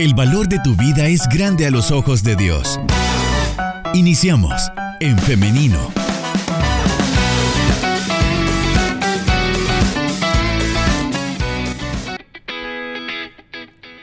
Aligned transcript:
El 0.00 0.14
valor 0.14 0.48
de 0.48 0.58
tu 0.64 0.74
vida 0.76 1.08
es 1.08 1.28
grande 1.28 1.66
a 1.66 1.70
los 1.70 1.90
ojos 1.90 2.24
de 2.24 2.34
Dios. 2.34 2.80
Iniciamos 3.92 4.72
en 4.98 5.18
femenino. 5.18 5.76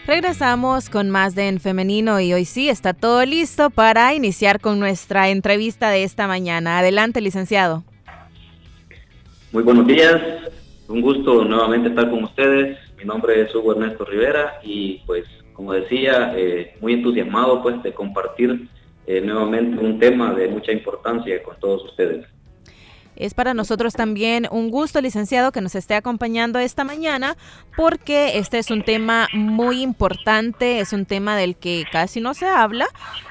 Regresamos 0.05 0.91
con 0.91 1.09
más 1.09 1.33
de 1.33 1.47
En 1.47 1.59
Femenino 1.59 2.19
y 2.19 2.31
hoy 2.31 2.45
sí 2.45 2.69
está 2.69 2.93
todo 2.93 3.25
listo 3.25 3.71
para 3.71 4.13
iniciar 4.13 4.59
con 4.59 4.79
nuestra 4.79 5.29
entrevista 5.29 5.89
de 5.89 6.03
esta 6.03 6.27
mañana. 6.27 6.77
Adelante, 6.77 7.21
licenciado. 7.21 7.83
Muy 9.51 9.63
buenos 9.63 9.87
días, 9.87 10.21
un 10.89 11.01
gusto 11.01 11.43
nuevamente 11.43 11.89
estar 11.89 12.07
con 12.11 12.23
ustedes. 12.23 12.77
Mi 12.99 13.05
nombre 13.05 13.41
es 13.41 13.55
Hugo 13.55 13.71
Ernesto 13.71 14.05
Rivera 14.05 14.59
y 14.63 14.99
pues 15.07 15.25
como 15.57 15.73
decía, 15.73 16.33
eh, 16.37 16.75
muy 16.81 16.93
entusiasmado 16.93 17.63
pues 17.63 17.81
de 17.81 17.91
compartir 17.91 18.69
eh, 19.07 19.21
nuevamente 19.21 19.83
un 19.83 19.97
tema 19.97 20.31
de 20.35 20.49
mucha 20.49 20.71
importancia 20.71 21.41
con 21.41 21.59
todos 21.59 21.83
ustedes. 21.85 22.27
Es 23.15 23.33
para 23.33 23.55
nosotros 23.55 23.95
también 23.95 24.47
un 24.51 24.69
gusto, 24.69 25.01
licenciado, 25.01 25.51
que 25.51 25.61
nos 25.61 25.73
esté 25.73 25.95
acompañando 25.95 26.59
esta 26.59 26.83
mañana, 26.83 27.35
porque 27.75 28.37
este 28.37 28.59
es 28.59 28.69
un 28.69 28.83
tema 28.83 29.27
muy 29.33 29.81
importante, 29.81 30.79
es 30.79 30.93
un 30.93 31.07
tema 31.07 31.35
del 31.35 31.55
que 31.55 31.85
casi 31.91 32.21
no 32.21 32.35
se 32.35 32.45
habla 32.45 32.85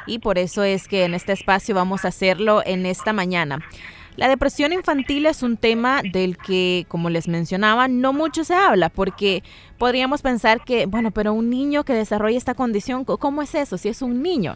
y 0.08 0.18
por 0.18 0.36
eso 0.36 0.64
es 0.64 0.88
que 0.88 1.04
en 1.04 1.14
este 1.14 1.32
espacio 1.32 1.76
vamos 1.76 2.04
a 2.04 2.08
hacerlo 2.08 2.60
en 2.66 2.86
esta 2.86 3.12
mañana. 3.12 3.60
La 4.16 4.28
depresión 4.28 4.72
infantil 4.72 5.26
es 5.26 5.42
un 5.42 5.58
tema 5.58 6.00
del 6.02 6.38
que, 6.38 6.86
como 6.88 7.10
les 7.10 7.28
mencionaba, 7.28 7.86
no 7.86 8.14
mucho 8.14 8.44
se 8.44 8.54
habla, 8.54 8.88
porque 8.88 9.42
podríamos 9.76 10.22
pensar 10.22 10.64
que, 10.64 10.86
bueno, 10.86 11.10
pero 11.10 11.34
un 11.34 11.50
niño 11.50 11.84
que 11.84 11.92
desarrolla 11.92 12.38
esta 12.38 12.54
condición, 12.54 13.04
¿cómo 13.04 13.42
es 13.42 13.54
eso? 13.54 13.76
Si 13.76 13.90
es 13.90 14.00
un 14.00 14.22
niño, 14.22 14.54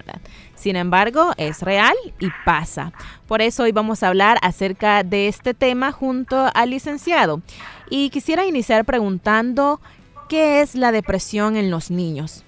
Sin 0.55 0.77
embargo, 0.77 1.33
es 1.36 1.61
real 1.61 1.94
y 2.19 2.28
pasa. 2.47 2.92
Por 3.27 3.42
eso 3.42 3.64
hoy 3.64 3.72
vamos 3.72 4.03
a 4.03 4.08
hablar 4.08 4.38
acerca 4.41 5.03
de 5.03 5.28
este 5.28 5.53
tema 5.53 5.92
junto 5.92 6.50
al 6.55 6.70
licenciado. 6.70 7.42
Y 7.91 8.08
quisiera 8.08 8.47
iniciar 8.47 8.86
preguntando, 8.86 9.81
¿qué 10.31 10.62
es 10.62 10.75
la 10.75 10.91
depresión 10.91 11.56
en 11.56 11.70
los 11.70 11.91
niños? 11.91 12.44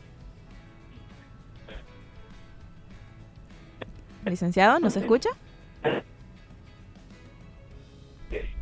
Licenciado, 4.25 4.79
¿nos 4.81 4.97
escucha? 4.97 5.29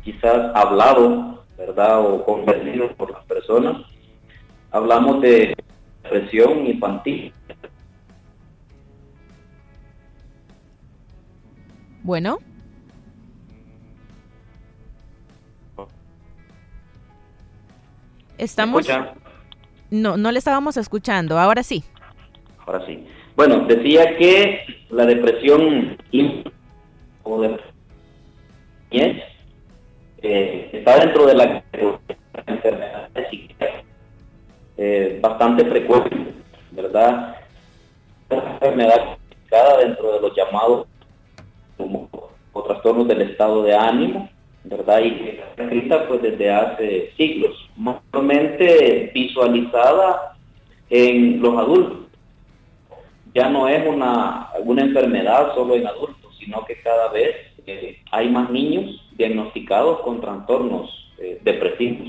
Quizás 0.03 0.51
hablado, 0.55 1.43
¿verdad? 1.57 1.99
O 1.99 2.23
convencido 2.23 2.89
por 2.95 3.11
las 3.11 3.23
personas. 3.25 3.77
Hablamos 4.71 5.21
de 5.21 5.55
depresión 6.03 6.65
infantil. 6.65 7.33
Bueno. 12.03 12.39
Estamos... 18.37 18.87
No, 19.91 20.15
no 20.15 20.31
le 20.31 20.39
estábamos 20.39 20.77
escuchando, 20.77 21.37
ahora 21.37 21.63
sí. 21.63 21.83
Ahora 22.65 22.85
sí. 22.85 23.05
Bueno, 23.35 23.65
decía 23.67 24.17
que 24.17 24.85
la 24.89 25.05
depresión 25.05 25.97
o 27.23 27.41
de 27.41 27.59
eh, 30.21 30.69
está 30.73 30.99
dentro 30.99 31.25
de 31.25 31.35
la 31.35 31.63
enfermedad 32.47 33.09
eh, 34.83 35.19
bastante 35.21 35.63
frecuente, 35.65 36.33
¿verdad? 36.71 37.35
Una 38.29 38.53
enfermedad 38.53 39.17
dentro 39.79 40.13
de 40.13 40.21
los 40.21 40.35
llamados 40.35 40.87
como, 41.77 42.09
o 42.53 42.63
trastornos 42.63 43.07
del 43.07 43.21
estado 43.21 43.61
de 43.61 43.75
ánimo, 43.75 44.29
¿verdad? 44.63 45.01
Y 45.01 45.39
está 45.39 45.63
escrita 45.63 46.07
pues 46.07 46.21
desde 46.23 46.49
hace 46.49 47.11
siglos, 47.15 47.69
mayormente 47.75 49.11
visualizada 49.13 50.35
en 50.89 51.41
los 51.41 51.57
adultos. 51.57 51.99
Ya 53.35 53.49
no 53.49 53.67
es 53.67 53.87
una, 53.87 54.49
una 54.63 54.81
enfermedad 54.81 55.53
solo 55.53 55.75
en 55.75 55.85
adultos, 55.85 56.35
sino 56.39 56.65
que 56.65 56.81
cada 56.81 57.09
vez 57.09 57.35
eh, 57.67 57.99
hay 58.11 58.29
más 58.29 58.49
niños 58.49 58.99
diagnosticados 59.21 60.01
con 60.01 60.19
trastornos 60.19 60.89
eh, 61.19 61.39
depresivos. 61.43 62.07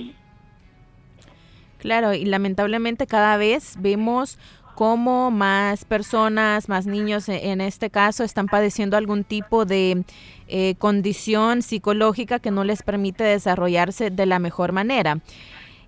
Claro, 1.79 2.15
y 2.15 2.25
lamentablemente 2.25 3.07
cada 3.07 3.37
vez 3.37 3.77
vemos 3.79 4.39
cómo 4.75 5.31
más 5.31 5.85
personas, 5.85 6.71
más 6.71 6.87
niños 6.87 7.29
e, 7.29 7.51
en 7.51 7.61
este 7.61 7.91
caso, 7.91 8.25
están 8.25 8.47
padeciendo 8.47 8.97
algún 8.97 9.25
tipo 9.25 9.67
de 9.67 10.05
eh, 10.49 10.75
condición 10.79 11.61
psicológica 11.61 12.39
que 12.39 12.51
no 12.51 12.65
les 12.65 12.83
permite 12.83 13.25
desarrollarse 13.25 14.11
de 14.11 14.27
la 14.27 14.39
mejor 14.39 14.73
manera. 14.73 15.19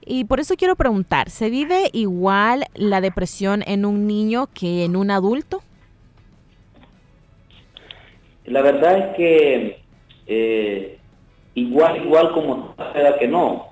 Y 0.05 0.25
por 0.25 0.41
eso 0.41 0.57
quiero 0.57 0.77
preguntar, 0.77 1.31
¿se 1.31 1.49
vive 1.49 1.89
igual 1.95 2.67
la 2.75 3.01
depresión 3.01 3.63
en 3.67 3.87
un 3.87 4.07
niño 4.07 4.49
que 4.53 4.85
en 4.85 4.97
un 4.97 5.11
adulto? 5.11 5.63
La 8.45 8.61
verdad 8.61 8.99
es 8.99 9.17
que 9.17 9.85
eh, 10.27 10.99
igual, 11.55 12.05
igual 12.05 12.33
como 12.33 12.75
era 12.95 13.19
que 13.19 13.29
no, 13.29 13.69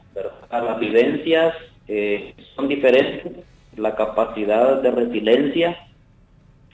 las 0.50 0.78
vivencias 0.78 1.54
eh, 1.88 2.34
son 2.54 2.68
diferentes, 2.68 3.32
la 3.76 3.94
capacidad 3.94 4.82
de 4.82 4.90
resiliencia, 4.90 5.78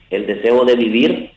el 0.09 0.25
deseo 0.25 0.65
de 0.65 0.75
vivir, 0.75 1.31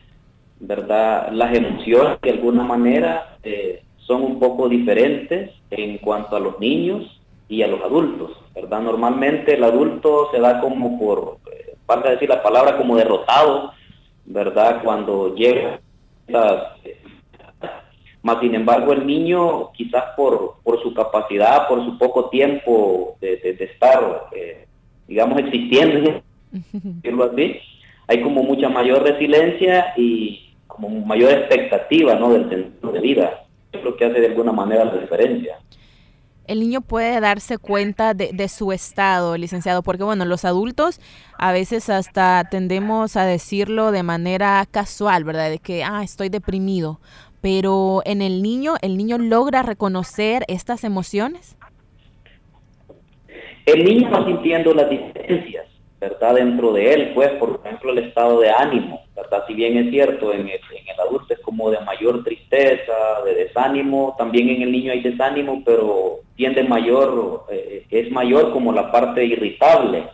¿verdad? 0.59 1.31
Las 1.31 1.55
emociones 1.55 2.19
de 2.21 2.31
alguna 2.31 2.63
manera 2.63 3.37
eh, 3.43 3.83
son 3.97 4.23
un 4.23 4.39
poco 4.39 4.67
diferentes 4.69 5.51
en 5.71 5.97
cuanto 5.99 6.35
a 6.35 6.39
los 6.39 6.59
niños 6.59 7.19
y 7.47 7.61
a 7.61 7.67
los 7.67 7.81
adultos, 7.81 8.31
¿verdad? 8.53 8.81
Normalmente 8.81 9.55
el 9.55 9.63
adulto 9.63 10.29
se 10.31 10.39
da 10.39 10.59
como 10.59 10.99
por, 10.99 11.37
para 11.85 12.11
decir 12.11 12.29
la 12.29 12.43
palabra, 12.43 12.77
como 12.77 12.95
derrotado, 12.95 13.71
¿verdad? 14.25 14.81
Cuando 14.83 15.35
llega 15.35 15.79
más 18.23 18.39
sin 18.39 18.55
embargo 18.55 18.93
el 18.93 19.05
niño 19.05 19.71
quizás 19.73 20.03
por, 20.15 20.55
por 20.63 20.81
su 20.81 20.93
capacidad, 20.93 21.67
por 21.67 21.83
su 21.85 21.97
poco 21.97 22.29
tiempo 22.29 23.17
de, 23.21 23.55
estar, 23.59 24.29
eh, 24.31 24.65
digamos, 25.07 25.37
existiendo, 25.39 26.23
así, 26.51 27.59
hay 28.07 28.21
como 28.21 28.43
mucha 28.43 28.69
mayor 28.69 29.03
resiliencia 29.03 29.93
y 29.95 30.55
como 30.67 30.89
mayor 30.89 31.31
expectativa 31.31 32.15
¿no? 32.15 32.33
del 32.33 32.49
sentido 32.49 32.91
de 32.91 32.99
vida. 32.99 33.45
Es 33.71 33.83
lo 33.83 33.95
que 33.95 34.05
hace 34.05 34.19
de 34.19 34.27
alguna 34.27 34.51
manera 34.51 34.85
la 34.85 34.97
diferencia 34.97 35.59
el 36.47 36.59
niño 36.59 36.81
puede 36.81 37.19
darse 37.19 37.57
cuenta 37.57 38.13
de, 38.13 38.47
su 38.49 38.71
estado, 38.71 39.37
licenciado, 39.37 39.81
porque 39.81 40.03
bueno, 40.03 40.25
los 40.25 40.45
adultos 40.45 40.99
a 41.37 41.51
veces 41.51 41.89
hasta 41.89 42.47
tendemos 42.49 43.15
a 43.15 43.25
decirlo 43.25 43.91
de 43.91 44.03
manera 44.03 44.65
casual, 44.69 45.23
¿verdad? 45.23 45.49
De 45.49 45.59
que, 45.59 45.83
ah, 45.83 46.03
estoy 46.03 46.29
deprimido, 46.29 46.99
pero 47.43 48.01
en 48.05 48.21
el 48.21 48.41
niño, 48.41 48.75
¿el 48.81 48.95
niño 48.95 49.17
logra 49.17 49.63
reconocer 49.63 50.45
estas 50.47 50.85
emociones? 50.85 51.57
El 53.65 53.83
niño 53.83 54.09
va 54.09 54.25
sintiendo 54.25 54.73
las 54.73 54.89
diferencias, 54.89 55.65
¿verdad? 55.99 56.35
Dentro 56.35 56.71
de 56.71 56.93
él, 56.93 57.11
pues, 57.13 57.31
por 57.31 57.59
ejemplo, 57.61 57.91
el 57.91 57.97
estado 57.97 58.39
de 58.39 58.49
ánimo, 58.49 59.01
¿verdad? 59.13 59.43
Si 59.45 59.55
bien 59.55 59.75
es 59.75 59.89
cierto, 59.89 60.31
en 60.31 60.47
el, 60.47 60.61
en 60.71 60.87
el 60.87 60.99
adulto 61.05 61.33
es 61.33 61.39
como 61.41 61.69
de 61.69 61.81
mayor 61.81 62.23
tristeza, 62.23 62.93
de 63.25 63.35
desánimo, 63.35 64.15
también 64.17 64.47
en 64.47 64.61
el 64.61 64.71
niño 64.71 64.93
hay 64.93 65.01
desánimo, 65.01 65.63
pero 65.65 66.19
tiende 66.37 66.63
mayor, 66.63 67.43
eh, 67.51 67.85
es 67.89 68.09
mayor 68.09 68.53
como 68.53 68.71
la 68.71 68.89
parte 68.89 69.25
irritable 69.25 70.05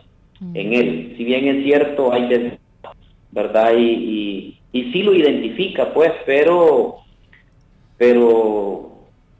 en 0.54 0.72
él. 0.72 1.14
Si 1.16 1.22
bien 1.22 1.46
es 1.46 1.62
cierto, 1.62 2.12
hay 2.12 2.58
¿verdad? 3.30 3.74
Y, 3.78 4.58
y, 4.72 4.92
sí 4.92 5.04
lo 5.04 5.14
identifica, 5.14 5.94
pues, 5.94 6.12
pero, 6.26 7.04
pero 8.00 8.92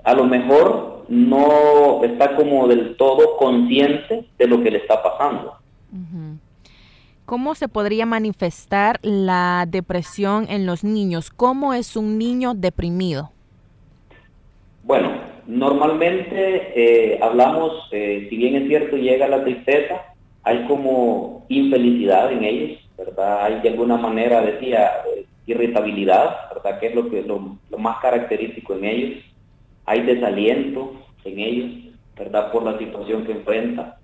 a 0.04 0.12
lo 0.12 0.24
mejor 0.24 1.06
no 1.08 2.04
está 2.04 2.36
como 2.36 2.68
del 2.68 2.94
todo 2.96 3.38
consciente 3.38 4.26
de 4.36 4.46
lo 4.46 4.62
que 4.62 4.70
le 4.70 4.76
está 4.76 5.02
pasando. 5.02 5.54
¿Cómo 7.24 7.54
se 7.54 7.68
podría 7.68 8.04
manifestar 8.04 9.00
la 9.00 9.64
depresión 9.66 10.44
en 10.50 10.66
los 10.66 10.84
niños? 10.84 11.30
¿Cómo 11.30 11.72
es 11.72 11.96
un 11.96 12.18
niño 12.18 12.52
deprimido? 12.52 13.30
Bueno, 14.84 15.10
normalmente 15.46 16.34
eh, 16.76 17.18
hablamos, 17.22 17.88
eh, 17.92 18.26
si 18.28 18.36
bien 18.36 18.56
es 18.56 18.68
cierto, 18.68 18.98
llega 18.98 19.26
la 19.26 19.42
tristeza, 19.42 20.02
hay 20.42 20.66
como 20.66 21.46
infelicidad 21.48 22.30
en 22.30 22.44
ellos, 22.44 22.78
¿verdad? 22.98 23.42
Hay 23.42 23.60
de 23.62 23.70
alguna 23.70 23.96
manera, 23.96 24.42
decía, 24.42 24.90
eh, 25.16 25.24
irritabilidad, 25.46 26.48
¿verdad? 26.54 26.78
Que 26.78 26.86
es 26.88 26.94
lo, 26.94 27.10
que, 27.10 27.22
lo, 27.22 27.56
lo 27.68 27.78
más 27.78 27.98
característico 28.00 28.74
en 28.74 28.84
ellos. 28.84 29.24
Hay 29.86 30.02
desaliento 30.02 30.92
en 31.24 31.38
ellos, 31.38 31.94
¿verdad? 32.16 32.52
Por 32.52 32.62
la 32.64 32.78
situación 32.78 33.24
que 33.24 33.32
enfrenta 33.32 34.00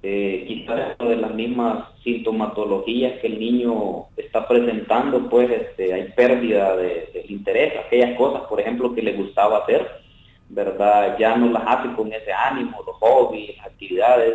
eh, 0.00 0.44
quizás 0.46 0.96
de 0.98 1.16
las 1.16 1.34
mismas 1.34 1.86
sintomatologías 2.04 3.20
que 3.20 3.26
el 3.26 3.40
niño 3.40 4.06
está 4.16 4.46
presentando, 4.46 5.28
pues 5.28 5.50
este, 5.50 5.92
hay 5.92 6.12
pérdida 6.12 6.76
de, 6.76 7.26
interés, 7.28 7.72
aquellas 7.84 8.16
cosas, 8.16 8.42
por 8.42 8.60
ejemplo, 8.60 8.94
que 8.94 9.02
le 9.02 9.14
gustaba 9.14 9.58
hacer, 9.58 9.90
¿verdad? 10.50 11.16
Ya 11.18 11.36
no 11.36 11.50
las 11.50 11.64
hace 11.66 11.92
con 11.96 12.12
ese 12.12 12.32
ánimo, 12.32 12.80
los 12.86 12.94
hobbies, 12.96 13.56
las 13.56 13.66
actividades. 13.66 14.34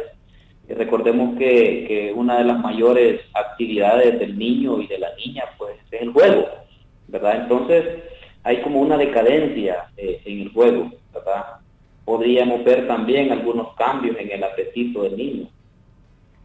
Recordemos 0.68 1.38
que, 1.38 2.14
una 2.16 2.38
de 2.38 2.46
las 2.46 2.60
mayores 2.60 3.22
actividades 3.34 4.20
del 4.20 4.38
niño 4.38 4.80
y 4.82 4.88
de 4.88 4.98
la 4.98 5.14
niña, 5.16 5.44
pues, 5.58 5.76
es 5.92 6.02
el 6.02 6.12
juego, 6.12 6.48
¿verdad? 7.08 7.44
Entonces, 7.44 7.86
hay 8.44 8.62
como 8.62 8.80
una 8.82 8.98
decadencia 8.98 9.86
eh, 9.98 10.22
en 10.26 10.42
el 10.42 10.54
juego, 10.54 10.92
¿verdad? 11.14 11.64
podríamos 12.06 12.64
ver 12.64 12.88
también 12.88 13.32
algunos 13.32 13.74
cambios 13.76 14.18
en 14.18 14.32
el 14.32 14.44
apetito 14.44 15.04
del 15.04 15.18
niño, 15.18 15.48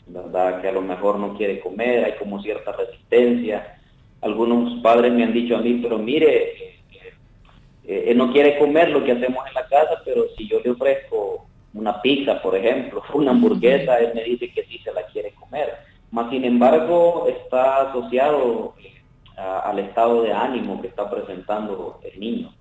¿verdad? 0.07 0.61
Que 0.61 0.69
a 0.69 0.73
lo 0.73 0.83
mejor 0.83 1.19
no 1.19 1.37
quiere 1.37 1.61
comer, 1.61 2.05
hay 2.05 2.13
como 2.13 2.41
cierta 2.43 2.73
resistencia. 2.73 3.81
Algunos 4.21 4.81
padres 4.83 5.13
me 5.13 5.25
han 5.25 5.33
dicho 5.33 5.57
a 5.57 5.61
mí, 5.61 5.81
pero 5.83 5.99
mire, 5.99 6.53
eh, 6.53 8.11
eh, 8.11 8.15
no 8.15 8.33
quiere 8.33 8.59
comer 8.59 8.91
lo 8.91 9.05
que 9.05 9.13
hacemos 9.13 9.47
en 9.49 9.55
la 9.55 9.67
casa, 9.67 10.01
pero 10.05 10.27
si 10.37 10.49
yo 10.49 10.61
le 10.61 10.71
ofrezco 10.71 11.47
una 11.75 12.01
pizza, 12.01 12.41
por 12.41 12.57
ejemplo, 12.57 13.03
una 13.15 13.33
hamburguesa, 13.33 13.99
él 13.99 14.13
me 14.15 14.25
dice 14.25 14.51
que 14.53 14.65
sí 14.65 14.79
se 14.79 14.93
la 14.93 15.07
quiere 15.07 15.33
comer. 15.33 15.75
Más 16.11 16.31
sin 16.31 16.45
embargo, 16.45 17.27
está 17.29 17.91
asociado 17.91 18.75
eh, 18.83 18.93
al 19.37 19.79
estado 19.79 20.23
de 20.23 20.33
ánimo 20.33 20.81
que 20.81 20.89
está 20.89 21.11
presentando 21.11 22.01
el 22.03 22.19
niño. 22.19 22.53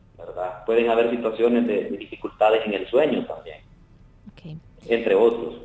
Pueden 0.65 0.89
haber 0.89 1.12
situaciones 1.12 1.68
de, 1.68 1.86
dificultades 1.98 2.65
en 2.65 2.74
el 2.74 2.88
sueño 2.88 3.25
también, 3.25 3.59
entre 4.88 5.15
otros. 5.15 5.56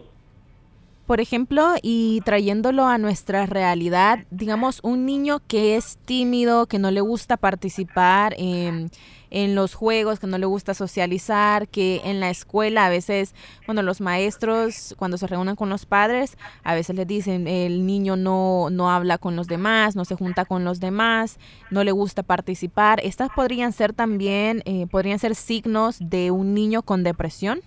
Por 1.06 1.20
ejemplo, 1.20 1.74
y 1.82 2.20
trayéndolo 2.24 2.86
a 2.86 2.96
nuestra 2.96 3.46
realidad, 3.46 4.20
digamos, 4.30 4.80
un 4.82 5.04
niño 5.04 5.40
que 5.48 5.76
es 5.76 5.98
tímido, 6.04 6.66
que 6.66 6.78
no 6.78 6.90
le 6.90 7.00
gusta 7.00 7.36
participar 7.36 8.34
en 8.38 8.90
en 9.32 9.54
los 9.54 9.74
juegos, 9.74 10.20
que 10.20 10.26
no 10.26 10.36
le 10.36 10.44
gusta 10.44 10.74
socializar, 10.74 11.66
que 11.66 12.02
en 12.04 12.20
la 12.20 12.28
escuela 12.28 12.86
a 12.86 12.90
veces, 12.90 13.34
bueno, 13.66 13.82
los 13.82 14.02
maestros 14.02 14.94
cuando 14.98 15.16
se 15.16 15.26
reúnen 15.26 15.56
con 15.56 15.70
los 15.70 15.86
padres, 15.86 16.36
a 16.62 16.74
veces 16.74 16.94
les 16.94 17.06
dicen 17.06 17.48
el 17.48 17.86
niño 17.86 18.16
no, 18.16 18.68
no 18.70 18.90
habla 18.90 19.16
con 19.16 19.34
los 19.34 19.48
demás, 19.48 19.96
no 19.96 20.04
se 20.04 20.16
junta 20.16 20.44
con 20.44 20.64
los 20.64 20.80
demás, 20.80 21.40
no 21.70 21.82
le 21.82 21.92
gusta 21.92 22.22
participar. 22.22 23.00
Estas 23.02 23.30
podrían 23.34 23.72
ser 23.72 23.94
también, 23.94 24.62
eh, 24.66 24.86
podrían 24.90 25.18
ser 25.18 25.34
signos 25.34 25.98
de 25.98 26.30
un 26.30 26.52
niño 26.52 26.82
con 26.82 27.02
depresión. 27.02 27.60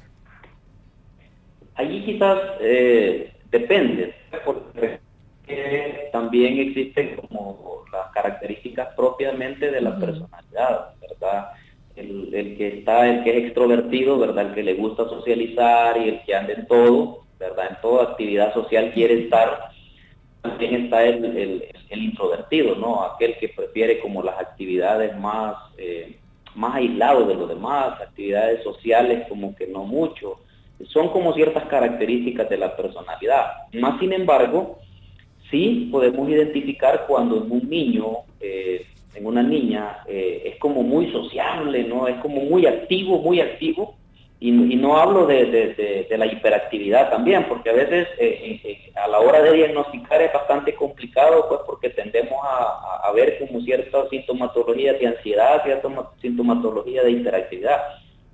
Allí 1.73 2.06
quizás 2.06 2.39
eh, 2.61 3.33
depende, 3.50 4.13
porque 4.45 5.00
también 6.11 6.59
existen 6.59 7.15
como 7.15 7.83
las 7.91 8.11
características 8.11 8.89
propiamente 8.95 9.71
de 9.71 9.81
la 9.81 9.97
personalidad. 9.97 10.94
El, 12.45 12.57
que 12.57 12.68
está, 12.68 13.09
el 13.09 13.24
que 13.24 13.31
es 13.31 13.45
extrovertido, 13.45 14.19
¿verdad? 14.19 14.47
El 14.47 14.53
que 14.53 14.63
le 14.63 14.75
gusta 14.75 15.09
socializar 15.09 15.97
y 15.97 16.09
el 16.09 16.21
que 16.24 16.36
anda 16.36 16.53
en 16.53 16.68
todo, 16.68 17.24
¿verdad? 17.39 17.68
En 17.71 17.81
toda 17.81 18.03
actividad 18.03 18.53
social 18.53 18.92
quiere 18.94 19.24
estar. 19.24 19.69
También 20.42 20.86
está 20.86 21.03
el, 21.03 21.65
introvertido, 21.89 22.75
¿no? 22.75 23.03
Aquel 23.03 23.36
que 23.39 23.50
prefiere 23.50 24.00
como 24.00 24.21
las 24.21 24.39
actividades 24.39 25.18
más, 25.18 25.56
eh, 25.77 26.18
más 26.53 26.75
aislados 26.75 27.27
de 27.27 27.36
los 27.36 27.50
demás, 27.50 28.00
actividades 28.00 28.63
sociales 28.63 29.25
como 29.27 29.56
que 29.56 29.65
no 29.65 29.83
mucho. 29.86 30.39
Son 30.88 31.09
como 31.09 31.33
ciertas 31.33 31.65
características 31.65 32.47
de 32.50 32.57
la 32.57 32.75
personalidad. 32.75 33.45
Más 33.74 34.00
sin 34.00 34.13
embargo, 34.13 34.77
sí 35.50 35.89
podemos 35.92 36.30
identificar 36.30 37.06
cuando 37.07 37.44
en 37.44 37.51
un 37.51 37.69
niño, 37.69 38.18
eh, 38.39 38.86
en 39.15 39.25
una 39.25 39.41
niña, 39.41 40.00
eh, 40.07 40.44
es 40.45 40.59
como 40.59 40.83
muy 40.83 41.12
sociable, 41.12 41.83
¿no? 41.83 42.07
Es 42.07 42.17
como 42.17 42.41
muy 42.41 42.65
activo, 42.65 43.19
muy 43.19 43.41
activo. 43.41 43.95
Y, 44.39 44.51
no 44.51 44.97
hablo 44.97 45.25
de, 45.25 46.06
la 46.09 46.25
hiperactividad 46.25 47.09
también, 47.09 47.45
porque 47.47 47.69
a 47.69 47.73
veces 47.73 48.07
eh, 48.19 48.91
a 48.95 49.07
la 49.07 49.19
hora 49.19 49.41
de 49.41 49.53
diagnosticar 49.53 50.21
es 50.21 50.31
bastante 50.31 50.75
complicado, 50.75 51.47
pues 51.47 51.62
porque 51.65 51.89
tendemos 51.89 52.38
a, 52.44 53.07
a, 53.07 53.12
ver 53.13 53.39
como 53.39 53.62
ciertas 53.62 54.09
sintomatologías 54.09 55.00
de 55.00 55.07
ansiedad, 55.07 55.63
ciertas 55.63 55.91
sintomatologías 56.21 57.06
de 57.06 57.11
hiperactividad. 57.11 57.81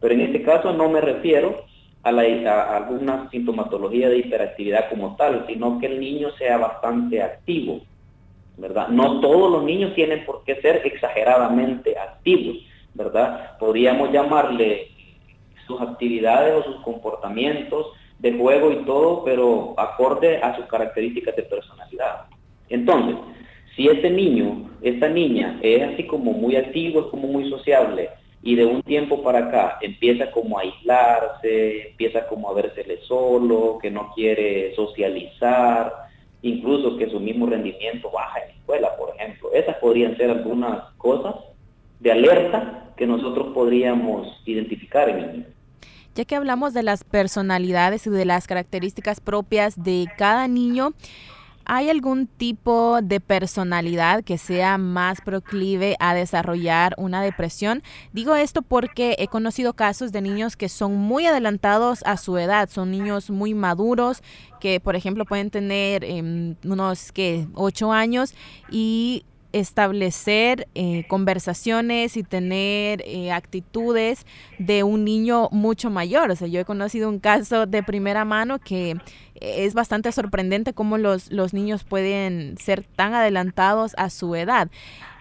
Pero 0.01 0.13
en 0.15 0.21
este 0.21 0.41
caso 0.41 0.73
no 0.73 0.89
me 0.89 0.99
refiero 0.99 1.63
a, 2.03 2.11
la, 2.11 2.77
alguna 2.77 3.29
sintomatología 3.29 4.09
de 4.09 4.17
hiperactividad 4.19 4.89
como 4.89 5.15
tal, 5.15 5.45
sino 5.47 5.79
que 5.79 5.85
el 5.85 5.99
niño 5.99 6.31
sea 6.37 6.57
bastante 6.57 7.21
activo, 7.21 7.81
¿verdad? 8.61 8.89
No 8.89 9.19
todos 9.19 9.51
los 9.51 9.63
niños 9.63 9.95
tienen 9.95 10.23
por 10.23 10.43
qué 10.43 10.55
ser 10.61 10.81
exageradamente 10.85 11.97
activos, 11.97 12.57
¿verdad? 12.93 13.57
Podríamos 13.57 14.11
llamarle 14.11 14.89
sus 15.65 15.81
actividades 15.81 16.53
o 16.53 16.63
sus 16.63 16.83
comportamientos 16.83 17.87
de 18.19 18.33
juego 18.33 18.71
y 18.71 18.85
todo, 18.85 19.23
pero 19.23 19.73
acorde 19.77 20.37
a 20.37 20.55
sus 20.55 20.65
características 20.65 21.35
de 21.35 21.43
personalidad. 21.43 22.25
Entonces, 22.69 23.15
si 23.75 23.87
este 23.87 24.11
niño, 24.11 24.69
esta 24.81 25.09
niña 25.09 25.59
es 25.63 25.81
así 25.81 26.05
como 26.05 26.31
muy 26.31 26.55
activo, 26.55 26.99
es 26.99 27.05
como 27.07 27.27
muy 27.27 27.49
sociable, 27.49 28.09
y 28.43 28.55
de 28.55 28.65
un 28.65 28.83
tiempo 28.83 29.23
para 29.23 29.39
acá 29.39 29.79
empieza 29.81 30.31
como 30.31 30.57
a 30.57 30.61
aislarse, 30.61 31.89
empieza 31.89 32.27
como 32.27 32.49
a 32.49 32.53
versele 32.53 32.99
solo, 33.07 33.79
que 33.81 33.89
no 33.89 34.11
quiere 34.13 34.75
socializar, 34.75 36.10
incluso 36.41 36.97
que 36.97 37.09
su 37.09 37.19
mismo 37.19 37.45
rendimiento 37.45 38.09
baja 38.11 38.39
en 38.39 38.47
la 38.47 38.53
escuela, 38.53 38.97
por 38.97 39.15
ejemplo. 39.15 39.51
Esas 39.53 39.77
podrían 39.77 40.17
ser 40.17 40.31
algunas 40.31 40.93
cosas 40.97 41.35
de 41.99 42.11
alerta 42.11 42.93
que 42.97 43.05
nosotros 43.05 43.53
podríamos 43.53 44.27
identificar 44.45 45.09
en 45.09 45.19
el 45.19 45.31
niño. 45.31 45.45
Ya 46.15 46.25
que 46.25 46.35
hablamos 46.35 46.73
de 46.73 46.83
las 46.83 47.03
personalidades 47.03 48.05
y 48.05 48.09
de 48.09 48.25
las 48.25 48.47
características 48.47 49.21
propias 49.21 49.81
de 49.81 50.07
cada 50.17 50.47
niño, 50.47 50.93
¿Hay 51.65 51.89
algún 51.89 52.27
tipo 52.27 52.99
de 53.01 53.19
personalidad 53.19 54.23
que 54.23 54.37
sea 54.37 54.77
más 54.77 55.21
proclive 55.21 55.95
a 55.99 56.13
desarrollar 56.13 56.95
una 56.97 57.21
depresión? 57.21 57.83
Digo 58.13 58.35
esto 58.35 58.61
porque 58.61 59.15
he 59.19 59.27
conocido 59.27 59.73
casos 59.73 60.11
de 60.11 60.21
niños 60.21 60.57
que 60.57 60.69
son 60.69 60.95
muy 60.95 61.27
adelantados 61.27 62.03
a 62.05 62.17
su 62.17 62.37
edad, 62.37 62.69
son 62.69 62.91
niños 62.91 63.29
muy 63.29 63.53
maduros 63.53 64.23
que, 64.61 64.79
por 64.79 64.95
ejemplo, 64.95 65.25
pueden 65.25 65.49
tener 65.49 66.05
em, 66.05 66.55
unos 66.63 67.11
que 67.11 67.47
ocho 67.53 67.91
años 67.91 68.33
y 68.69 69.25
establecer 69.51 70.67
eh, 70.75 71.03
conversaciones 71.09 72.15
y 72.15 72.23
tener 72.23 73.03
eh, 73.05 73.31
actitudes 73.31 74.25
de 74.59 74.83
un 74.83 75.03
niño 75.03 75.49
mucho 75.51 75.89
mayor. 75.89 76.31
O 76.31 76.35
sea, 76.37 76.47
yo 76.47 76.61
he 76.61 76.65
conocido 76.65 77.09
un 77.09 77.19
caso 77.19 77.65
de 77.65 77.83
primera 77.83 78.23
mano 78.23 78.59
que 78.59 78.95
es 79.35 79.73
bastante 79.73 80.11
sorprendente 80.11 80.73
cómo 80.73 80.97
los, 80.97 81.31
los 81.31 81.53
niños 81.53 81.83
pueden 81.83 82.57
ser 82.57 82.83
tan 82.83 83.13
adelantados 83.13 83.93
a 83.97 84.09
su 84.09 84.35
edad. 84.35 84.69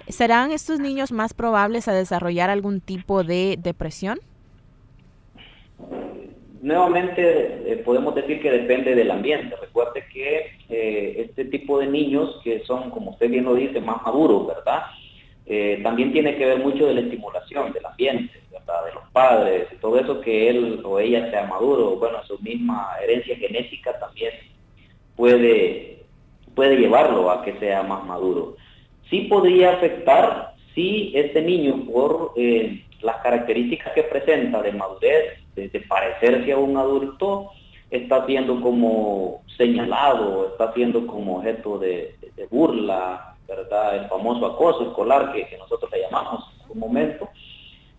¿Serán 0.08 0.50
estos 0.50 0.80
niños 0.80 1.12
más 1.12 1.34
probables 1.34 1.88
a 1.88 1.92
desarrollar 1.92 2.50
algún 2.50 2.80
tipo 2.80 3.24
de 3.24 3.58
depresión? 3.60 4.20
Nuevamente 6.60 7.72
eh, 7.72 7.76
podemos 7.78 8.14
decir 8.14 8.40
que 8.42 8.50
depende 8.50 8.94
del 8.94 9.10
ambiente. 9.10 9.56
Recuerde 9.56 10.04
que 10.12 10.58
eh, 10.68 11.14
este 11.16 11.46
tipo 11.46 11.78
de 11.78 11.86
niños 11.86 12.38
que 12.44 12.60
son, 12.66 12.90
como 12.90 13.12
usted 13.12 13.30
bien 13.30 13.44
lo 13.44 13.54
dice, 13.54 13.80
más 13.80 14.02
maduros, 14.02 14.46
¿verdad? 14.46 14.82
Eh, 15.46 15.80
también 15.82 16.12
tiene 16.12 16.36
que 16.36 16.44
ver 16.44 16.58
mucho 16.58 16.86
de 16.86 16.94
la 16.94 17.00
estimulación 17.00 17.72
del 17.72 17.86
ambiente, 17.86 18.40
¿verdad? 18.52 18.84
De 18.84 18.92
los 18.92 19.04
padres, 19.10 19.68
todo 19.80 19.98
eso 19.98 20.20
que 20.20 20.50
él 20.50 20.82
o 20.84 20.98
ella 20.98 21.30
sea 21.30 21.46
maduro, 21.46 21.96
bueno, 21.96 22.22
su 22.26 22.38
misma 22.40 22.90
herencia 23.02 23.36
genética 23.36 23.98
también 23.98 24.32
puede, 25.16 26.04
puede 26.54 26.76
llevarlo 26.76 27.30
a 27.30 27.42
que 27.42 27.58
sea 27.58 27.82
más 27.82 28.04
maduro. 28.04 28.56
Sí 29.08 29.22
podría 29.22 29.72
afectar 29.72 30.54
si 30.74 31.10
este 31.14 31.40
niño 31.40 31.86
por 31.90 32.34
las 33.02 33.16
características 33.18 33.92
que 33.92 34.02
presenta 34.04 34.62
de 34.62 34.72
madurez, 34.72 35.38
de, 35.54 35.84
parecerse 35.88 36.52
a 36.52 36.58
un 36.58 36.76
adulto, 36.76 37.50
está 37.90 38.24
siendo 38.26 38.60
como 38.60 39.42
señalado, 39.56 40.48
está 40.48 40.72
siendo 40.72 41.06
como 41.06 41.38
objeto 41.38 41.78
de, 41.78 42.14
burla, 42.50 43.36
¿verdad? 43.46 43.96
El 43.96 44.08
famoso 44.08 44.46
acoso 44.46 44.88
escolar 44.88 45.32
que, 45.32 45.56
nosotros 45.58 45.90
le 45.90 46.02
llamamos 46.02 46.44
en 46.64 46.72
un 46.72 46.78
momento, 46.78 47.28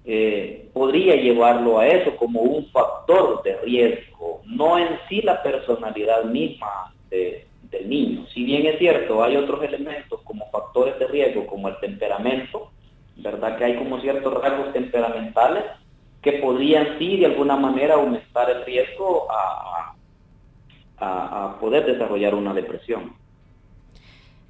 eh, 0.03 0.69
podría 0.73 1.15
llevarlo 1.15 1.79
a 1.79 1.87
eso 1.87 2.15
como 2.15 2.41
un 2.41 2.65
factor 2.71 3.43
de 3.43 3.57
riesgo, 3.57 4.41
no 4.45 4.77
en 4.79 4.97
sí 5.07 5.21
la 5.21 5.43
personalidad 5.43 6.23
misma 6.23 6.93
del 7.09 7.89
niño. 7.89 8.25
Si 8.33 8.43
bien 8.43 8.65
es 8.65 8.79
cierto, 8.79 9.23
hay 9.23 9.35
otros 9.35 9.63
elementos 9.63 10.21
como 10.23 10.49
factores 10.49 10.97
de 10.97 11.07
riesgo, 11.07 11.45
como 11.45 11.67
el 11.67 11.79
temperamento, 11.79 12.70
¿verdad? 13.41 13.57
Que 13.57 13.65
hay 13.65 13.77
como 13.77 13.99
ciertos 13.99 14.41
rasgos 14.41 14.71
temperamentales 14.73 15.63
que 16.21 16.33
podrían 16.33 16.99
sí 16.99 17.17
de 17.17 17.25
alguna 17.27 17.55
manera 17.57 17.95
aumentar 17.95 18.49
el 18.49 18.63
riesgo 18.63 19.27
a, 19.31 19.95
a, 20.99 21.57
poder 21.59 21.85
desarrollar 21.85 22.35
una 22.35 22.53
depresión. 22.53 23.13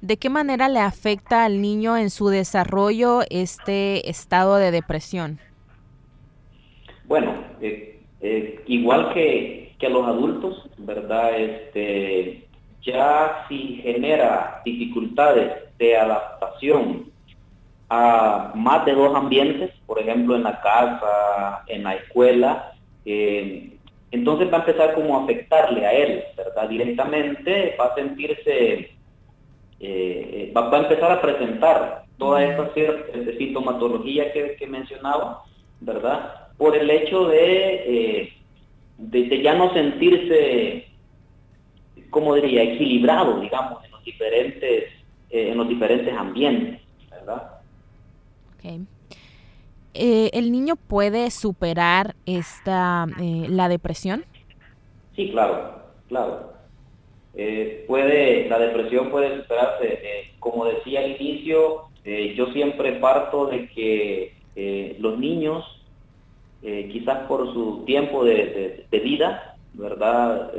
¿De 0.02 0.16
qué 0.18 0.28
manera 0.28 0.68
le 0.68 0.80
afecta 0.80 1.44
al 1.44 1.62
niño 1.62 1.96
en 1.96 2.10
su 2.10 2.28
desarrollo 2.28 3.20
este 3.30 4.10
estado 4.10 4.56
de 4.56 4.70
depresión? 4.70 5.38
Bueno, 7.04 7.34
eh, 7.60 8.00
eh, 8.20 8.62
igual 8.66 9.14
que, 9.14 9.74
que, 9.78 9.86
a 9.86 9.90
los 9.90 10.06
adultos, 10.06 10.68
¿verdad? 10.78 11.38
Este, 11.38 12.48
ya 12.82 13.46
si 13.48 13.80
genera 13.82 14.60
dificultades 14.64 15.52
de 15.78 15.96
adaptación 15.96 17.11
a 17.94 18.52
más 18.54 18.86
de 18.86 18.94
dos 18.94 19.14
ambientes, 19.14 19.70
por 19.84 20.00
ejemplo 20.00 20.34
en 20.34 20.44
la 20.44 20.62
casa, 20.62 21.62
en 21.66 21.82
la 21.82 21.96
escuela, 21.96 22.72
eh, 23.04 23.76
entonces 24.10 24.50
va 24.50 24.56
a 24.56 24.60
empezar 24.60 24.94
como 24.94 25.14
a 25.14 25.24
afectarle 25.24 25.84
a 25.84 25.92
él, 25.92 26.24
¿verdad? 26.34 26.70
Directamente 26.70 27.76
va 27.78 27.88
a 27.88 27.94
sentirse, 27.94 28.92
eh, 29.78 30.52
va, 30.56 30.74
a 30.74 30.78
empezar 30.78 31.12
a 31.12 31.20
presentar 31.20 32.04
toda 32.16 32.42
esta 32.42 32.72
sintomatología 33.36 34.32
que, 34.32 34.56
que 34.56 34.66
mencionaba, 34.66 35.42
¿verdad? 35.80 36.48
Por 36.56 36.74
el 36.74 36.88
hecho 36.88 37.26
de, 37.26 37.74
eh, 38.20 38.32
de, 38.96 39.42
ya 39.42 39.52
no 39.52 39.70
sentirse, 39.74 40.86
como 42.08 42.36
diría, 42.36 42.62
equilibrado, 42.62 43.38
digamos, 43.38 43.84
en 43.84 43.90
los 43.90 44.02
diferentes, 44.02 44.84
en 45.28 45.58
los 45.58 45.68
diferentes 45.68 46.16
ambientes, 46.16 46.80
¿verdad? 47.10 47.51
Eh, 49.94 50.30
¿el 50.32 50.52
niño 50.52 50.76
puede 50.76 51.30
superar 51.30 52.14
esta 52.24 53.06
eh, 53.20 53.46
la 53.48 53.68
depresión? 53.68 54.24
Sí, 55.14 55.30
claro, 55.30 55.82
claro. 56.08 56.52
Eh, 57.34 57.84
puede, 57.86 58.48
la 58.48 58.58
depresión 58.58 59.10
puede 59.10 59.42
superarse. 59.42 60.32
como 60.38 60.64
decía 60.64 61.00
al 61.00 61.20
inicio, 61.20 61.88
yo 62.04 62.46
siempre 62.52 62.92
parto 62.94 63.46
de 63.46 63.68
que 63.68 64.34
los 64.98 65.18
niños, 65.18 65.64
quizás 66.60 67.26
por 67.28 67.52
su 67.52 67.84
tiempo 67.86 68.24
de, 68.24 68.86
de 68.90 69.00
vida, 69.00 69.56
¿verdad? 69.74 70.52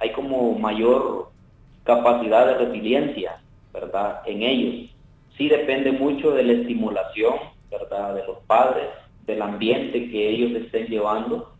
hay 0.00 0.12
como 0.12 0.58
mayor 0.58 1.30
capacidad 1.84 2.46
de 2.46 2.66
resiliencia, 2.66 3.40
¿verdad? 3.72 4.22
En 4.26 4.42
ellos. 4.42 4.90
Sí 5.36 5.48
depende 5.48 5.92
mucho 5.92 6.32
de 6.32 6.42
la 6.42 6.52
estimulación 6.54 7.36
¿verdad? 7.70 8.14
De 8.14 8.26
los 8.26 8.38
padres, 8.46 8.86
del 9.26 9.42
ambiente 9.42 10.10
que 10.10 10.30
ellos 10.30 10.62
estén 10.62 10.86
llevando, 10.86 11.52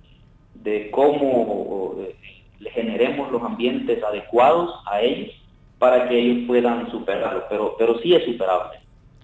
de 0.55 0.91
cómo 0.91 1.97
eh, 1.99 2.17
le 2.59 2.71
generemos 2.71 3.31
los 3.31 3.43
ambientes 3.43 4.03
adecuados 4.03 4.75
a 4.91 5.01
ellos 5.01 5.35
para 5.79 6.09
que 6.09 6.19
ellos 6.19 6.47
puedan 6.47 6.91
superarlo, 6.91 7.45
pero, 7.49 7.77
pero 7.79 7.99
sí 8.01 8.15
es 8.15 8.25
superable. 8.25 8.79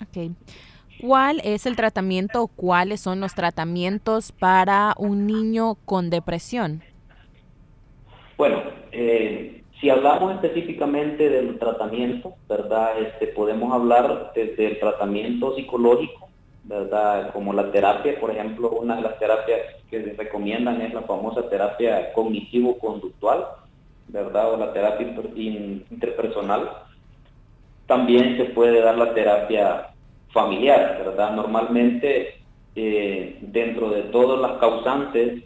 Okay. 0.08 0.32
¿Cuál 1.00 1.40
es 1.44 1.66
el 1.66 1.76
tratamiento 1.76 2.42
o 2.42 2.48
cuáles 2.48 3.00
son 3.00 3.20
los 3.20 3.34
tratamientos 3.34 4.32
para 4.32 4.94
un 4.96 5.26
niño 5.26 5.74
con 5.84 6.08
depresión? 6.08 6.82
Bueno, 8.36 8.62
eh, 8.92 9.62
si 9.80 9.90
hablamos 9.90 10.34
específicamente 10.34 11.28
del 11.28 11.58
tratamiento, 11.58 12.34
¿verdad? 12.48 12.98
Este, 13.00 13.26
podemos 13.28 13.72
hablar 13.72 14.32
desde 14.34 14.66
el 14.66 14.80
tratamiento 14.80 15.54
psicológico, 15.56 16.24
¿verdad? 16.64 17.33
Como 17.33 17.52
la 17.52 17.71
terapia, 17.71 18.18
por 18.18 18.30
ejemplo, 18.30 18.71
una 18.71 18.97
de 18.97 19.02
las 19.02 19.18
terapias 19.18 19.61
que 19.90 20.14
recomiendan 20.16 20.80
es 20.80 20.94
la 20.94 21.02
famosa 21.02 21.49
terapia 21.49 22.12
cognitivo-conductual, 22.12 23.47
¿verdad? 24.09 24.52
O 24.52 24.56
la 24.56 24.73
terapia 24.73 25.06
interpersonal. 25.37 26.71
También 27.87 28.37
se 28.38 28.47
puede 28.47 28.80
dar 28.80 28.97
la 28.97 29.12
terapia 29.12 29.88
familiar, 30.33 31.02
¿verdad? 31.04 31.33
Normalmente, 31.35 32.40
eh, 32.75 33.38
dentro 33.42 33.90
de 33.90 34.02
todas 34.04 34.40
las 34.40 34.59
causantes 34.59 35.44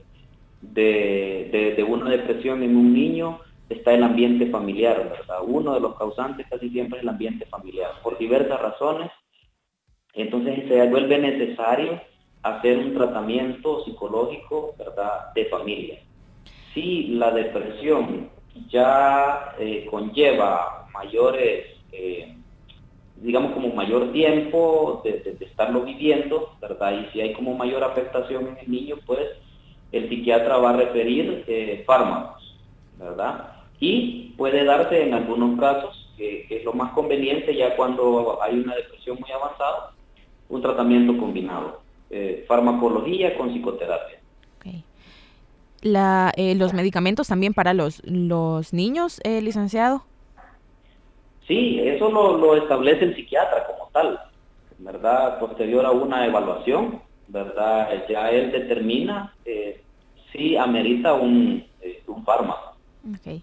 de, 0.61 1.75
de 1.77 1.83
una 1.83 2.11
depresión 2.11 2.63
en 2.63 2.77
un 2.77 2.95
niño, 2.95 3.41
está 3.69 3.93
el 3.93 4.03
ambiente 4.03 4.47
familiar, 4.47 5.11
¿verdad? 5.11 5.39
Uno 5.45 5.75
de 5.75 5.81
los 5.81 5.97
causantes 5.97 6.47
casi 6.49 6.71
siempre 6.71 6.99
es 6.99 7.03
el 7.03 7.11
ambiente 7.11 7.45
familiar, 7.47 7.91
por 8.03 8.17
diversas 8.19 8.61
razones, 8.61 9.11
entonces 10.23 10.67
se 10.69 10.89
vuelve 10.89 11.19
necesario 11.19 12.01
hacer 12.43 12.79
un 12.79 12.95
tratamiento 12.95 13.85
psicológico, 13.85 14.75
¿verdad?, 14.79 15.33
de 15.35 15.45
familia. 15.47 15.99
Si 16.75 17.09
la 17.09 17.31
depresión 17.31 18.31
ya 18.69 19.55
eh, 19.59 19.87
conlleva 19.91 20.89
mayores, 20.93 21.67
eh, 21.93 22.35
digamos 23.17 23.53
como 23.53 23.69
mayor 23.69 24.13
tiempo 24.13 25.01
de, 25.05 25.37
estarlo 25.41 25.83
viviendo, 25.83 26.55
¿verdad? 26.61 27.01
Y 27.01 27.13
si 27.13 27.21
hay 27.21 27.33
como 27.33 27.55
mayor 27.55 27.83
afectación 27.85 28.49
en 28.49 28.59
el 28.59 28.71
niño, 28.71 28.97
pues 29.07 29.27
el 29.93 30.09
psiquiatra 30.09 30.59
va 30.59 30.71
a 30.71 30.77
referir 30.77 31.45
eh, 31.47 31.83
fármacos, 31.87 32.57
¿verdad? 32.99 33.53
Y 33.81 34.35
puede 34.37 34.65
darse 34.65 35.03
en 35.03 35.15
algunos 35.15 35.59
casos, 35.59 36.13
que 36.17 36.47
es 36.51 36.65
lo 36.65 36.73
más 36.73 36.93
conveniente 36.93 37.55
ya 37.55 37.77
cuando 37.77 38.43
hay 38.43 38.59
una 38.59 38.75
depresión 38.75 39.19
muy 39.21 39.31
avanzada, 39.31 39.93
un 40.49 40.63
tratamiento 40.63 41.17
combinado, 41.17 41.81
eh, 42.11 42.45
farmacología 42.49 43.37
con 43.37 43.51
psicoterapia. 43.51 44.19
La, 45.81 46.33
eh, 46.37 46.57
¿Los 46.57 46.75
medicamentos 46.75 47.29
también 47.29 47.55
para 47.55 47.73
los, 47.73 48.03
los 48.05 48.73
niños, 48.73 49.21
eh, 49.23 49.41
licenciado? 49.41 50.03
Sí, 51.47 51.79
eso 51.79 52.11
lo, 52.11 52.57
establece 52.57 53.05
el 53.05 53.15
psiquiatra 53.15 53.65
como 53.65 53.89
tal, 53.93 54.19
¿verdad? 54.79 55.39
Posterior 55.39 55.87
a 55.87 55.93
una 55.93 56.27
evaluación, 56.27 57.01
¿verdad? 57.29 57.91
Ya 58.09 58.29
él 58.33 58.51
determina 58.51 59.33
si 60.33 60.57
amerita 60.57 61.15
un, 61.15 61.65
un 62.09 62.25
fármaco. 62.25 62.75
Okay. 63.21 63.41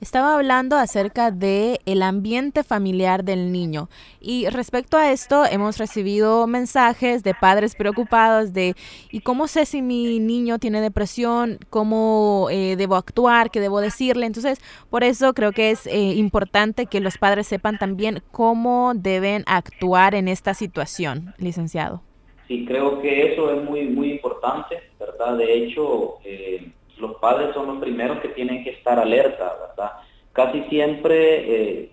Estaba 0.00 0.34
hablando 0.34 0.76
acerca 0.76 1.30
de 1.30 1.78
el 1.84 2.00
ambiente 2.00 2.64
familiar 2.64 3.22
del 3.22 3.52
niño 3.52 3.90
y 4.18 4.48
respecto 4.48 4.96
a 4.96 5.12
esto 5.12 5.44
hemos 5.44 5.76
recibido 5.76 6.46
mensajes 6.46 7.22
de 7.22 7.34
padres 7.34 7.74
preocupados 7.74 8.54
de 8.54 8.76
¿y 9.12 9.20
cómo 9.20 9.46
sé 9.46 9.66
si 9.66 9.82
mi 9.82 10.18
niño 10.18 10.58
tiene 10.58 10.80
depresión? 10.80 11.58
¿Cómo 11.68 12.48
eh, 12.50 12.76
debo 12.76 12.96
actuar? 12.96 13.50
¿Qué 13.50 13.60
debo 13.60 13.82
decirle? 13.82 14.24
Entonces, 14.24 14.58
por 14.88 15.04
eso 15.04 15.34
creo 15.34 15.52
que 15.52 15.70
es 15.70 15.86
eh, 15.86 16.14
importante 16.14 16.86
que 16.86 17.00
los 17.00 17.18
padres 17.18 17.46
sepan 17.46 17.76
también 17.76 18.22
cómo 18.32 18.94
deben 18.96 19.44
actuar 19.46 20.14
en 20.14 20.28
esta 20.28 20.54
situación, 20.54 21.34
licenciado. 21.36 22.00
Sí, 22.48 22.64
creo 22.66 23.02
que 23.02 23.34
eso 23.34 23.52
es 23.54 23.62
muy, 23.68 23.84
muy 23.84 24.12
importante, 24.12 24.76
¿verdad? 24.98 25.36
De 25.36 25.52
hecho, 25.52 26.20
eh, 26.24 26.72
los 27.00 27.16
padres 27.16 27.54
son 27.54 27.66
los 27.66 27.78
primeros 27.78 28.20
que 28.20 28.28
tienen 28.28 28.62
que 28.64 28.70
estar 28.70 28.98
alerta, 28.98 29.56
¿verdad? 29.68 29.92
Casi 30.32 30.62
siempre 30.64 31.82
eh, 31.82 31.90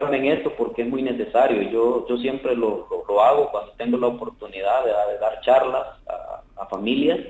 en 0.00 0.26
esto 0.26 0.52
porque 0.56 0.82
es 0.82 0.88
muy 0.88 1.02
necesario. 1.02 1.62
Yo, 1.70 2.06
yo 2.08 2.16
siempre 2.18 2.54
lo, 2.54 2.86
hago 3.22 3.50
cuando 3.50 3.72
tengo 3.72 3.96
la 3.96 4.08
oportunidad 4.08 4.84
de, 4.84 5.18
dar 5.18 5.40
charlas 5.42 5.86
a, 6.56 6.66
familias, 6.66 7.20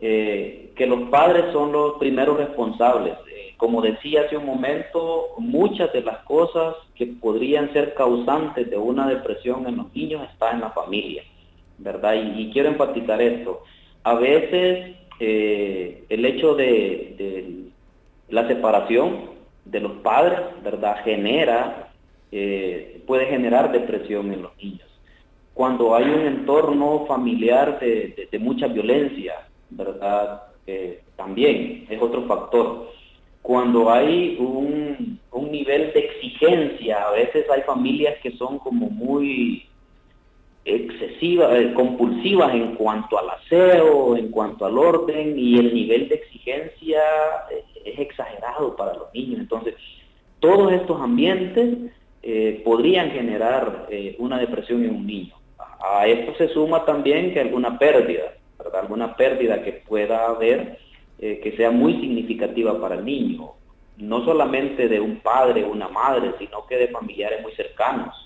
eh, 0.00 0.72
que 0.76 0.86
los 0.86 1.08
padres 1.08 1.46
son 1.52 1.72
los 1.72 1.94
primeros 1.94 2.36
responsables. 2.36 3.14
Eh, 3.30 3.54
como 3.56 3.80
decía 3.80 4.22
hace 4.22 4.36
un 4.36 4.46
momento, 4.46 5.28
muchas 5.38 5.92
de 5.92 6.02
las 6.02 6.18
cosas 6.24 6.74
que 6.94 7.06
podrían 7.06 7.72
ser 7.72 7.94
causantes 7.94 8.68
de 8.70 8.76
una 8.76 9.08
depresión 9.08 9.66
en 9.66 9.76
los 9.76 9.94
niños 9.94 10.28
están 10.30 10.56
en 10.56 10.60
la 10.62 10.70
familia, 10.70 11.22
¿verdad? 11.78 12.14
Y, 12.14 12.50
quiero 12.52 12.68
enfatizar 12.68 13.20
esto. 13.22 13.62
A 14.02 14.14
veces 14.14 14.96
eh, 15.26 16.04
el 16.10 16.22
hecho 16.26 16.54
de, 16.54 17.70
la 18.28 18.46
separación 18.46 19.30
de 19.64 19.80
los 19.80 19.92
padres, 20.02 20.38
¿verdad? 20.62 21.02
Genera, 21.02 21.92
eh, 22.30 23.02
puede 23.06 23.24
generar 23.26 23.72
depresión 23.72 24.30
en 24.34 24.42
los 24.42 24.54
niños. 24.58 24.86
Cuando 25.54 25.94
hay 25.94 26.04
un 26.04 26.26
entorno 26.26 27.06
familiar 27.06 27.80
de, 27.80 28.38
mucha 28.38 28.66
violencia, 28.66 29.46
¿verdad? 29.70 30.42
también 31.16 31.86
es 31.88 32.02
otro 32.02 32.26
factor. 32.26 32.90
Cuando 33.40 33.90
hay 33.90 34.36
un, 34.38 35.18
un 35.30 35.50
nivel 35.50 35.92
de 35.94 36.00
exigencia, 36.00 37.02
a 37.02 37.12
veces 37.12 37.46
hay 37.50 37.62
familias 37.62 38.16
que 38.22 38.32
son 38.32 38.58
como 38.58 38.90
muy 38.90 39.66
excesivas, 40.64 41.54
eh, 41.54 41.74
compulsivas 41.74 42.54
en 42.54 42.74
cuanto 42.74 43.18
al 43.18 43.30
aseo, 43.30 44.16
en 44.16 44.30
cuanto 44.30 44.64
al 44.64 44.78
orden 44.78 45.38
y 45.38 45.58
el 45.58 45.74
nivel 45.74 46.08
de 46.08 46.14
exigencia 46.16 47.02
eh, 47.50 47.64
es 47.84 47.98
exagerado 47.98 48.74
para 48.74 48.94
los 48.94 49.12
niños. 49.12 49.40
Entonces, 49.40 49.74
todos 50.40 50.72
estos 50.72 51.00
ambientes 51.00 51.92
eh, 52.22 52.62
podrían 52.64 53.10
generar 53.10 53.88
una 54.18 54.38
depresión 54.38 54.84
en 54.84 54.94
un 54.94 55.06
niño. 55.06 55.34
A 55.80 56.06
esto 56.06 56.34
se 56.36 56.48
suma 56.48 56.84
también 56.86 57.34
que 57.34 57.40
alguna 57.40 57.78
pérdida, 57.78 58.34
alguna 58.72 59.14
pérdida 59.16 59.62
que 59.62 59.72
pueda 59.72 60.26
haber 60.26 60.78
que 61.18 61.54
sea 61.56 61.70
muy 61.70 62.00
significativa 62.00 62.78
para 62.80 62.96
el 62.96 63.04
niño. 63.04 63.52
no 63.96 64.24
solamente 64.24 64.88
de 64.88 64.98
un 64.98 65.20
padre 65.20 65.64
o 65.64 65.70
una 65.70 65.88
madre, 65.88 66.32
sino 66.38 66.66
que 66.66 66.76
de 66.76 66.88
familiares 66.88 67.40
muy 67.42 67.52
cercanos, 67.52 68.23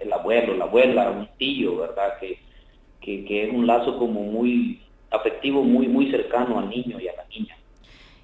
el 0.00 0.12
abuelo, 0.12 0.54
la 0.54 0.64
abuela, 0.64 1.10
un 1.10 1.28
tío, 1.38 1.78
¿verdad? 1.78 2.18
Que, 2.20 2.38
que, 3.00 3.44
es 3.44 3.52
un 3.52 3.66
lazo 3.66 3.98
como 3.98 4.22
muy 4.22 4.82
afectivo, 5.10 5.62
muy, 5.62 5.88
muy 5.88 6.10
cercano 6.10 6.58
al 6.58 6.68
niño 6.68 7.00
y 7.00 7.08
a 7.08 7.16
la 7.16 7.24
niña. 7.28 7.56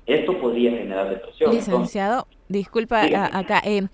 Esto 0.06 0.38
podría 0.38 0.70
generar 0.72 1.08
depresión. 1.08 1.54
Licenciado, 1.54 2.26
disculpa 2.48 3.02
acá. 3.32 3.62
Eh, 3.64 3.86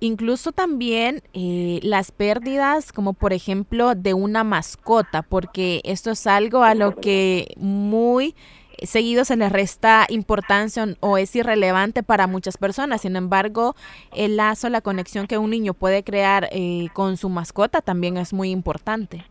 incluso 0.00 0.52
también 0.52 1.22
eh, 1.32 1.80
las 1.82 2.12
pérdidas, 2.12 2.92
como 2.92 3.12
por 3.12 3.32
ejemplo 3.32 3.94
de 3.94 4.14
una 4.14 4.44
mascota, 4.44 5.22
porque 5.22 5.80
esto 5.84 6.10
es 6.10 6.26
algo 6.26 6.62
a 6.62 6.74
lo 6.74 6.96
que 6.96 7.54
muy 7.56 8.34
seguido 8.82 9.24
se 9.24 9.36
le 9.36 9.48
resta 9.48 10.06
importancia 10.08 10.86
o 11.00 11.18
es 11.18 11.34
irrelevante 11.36 12.02
para 12.02 12.26
muchas 12.26 12.56
personas. 12.56 13.02
Sin 13.02 13.16
embargo, 13.16 13.74
el 14.14 14.36
lazo, 14.36 14.68
la 14.68 14.80
conexión 14.80 15.26
que 15.26 15.38
un 15.38 15.50
niño 15.50 15.74
puede 15.74 16.04
crear 16.04 16.48
eh, 16.52 16.88
con 16.92 17.16
su 17.16 17.28
mascota 17.28 17.80
también 17.80 18.16
es 18.16 18.32
muy 18.32 18.50
importante. 18.50 19.24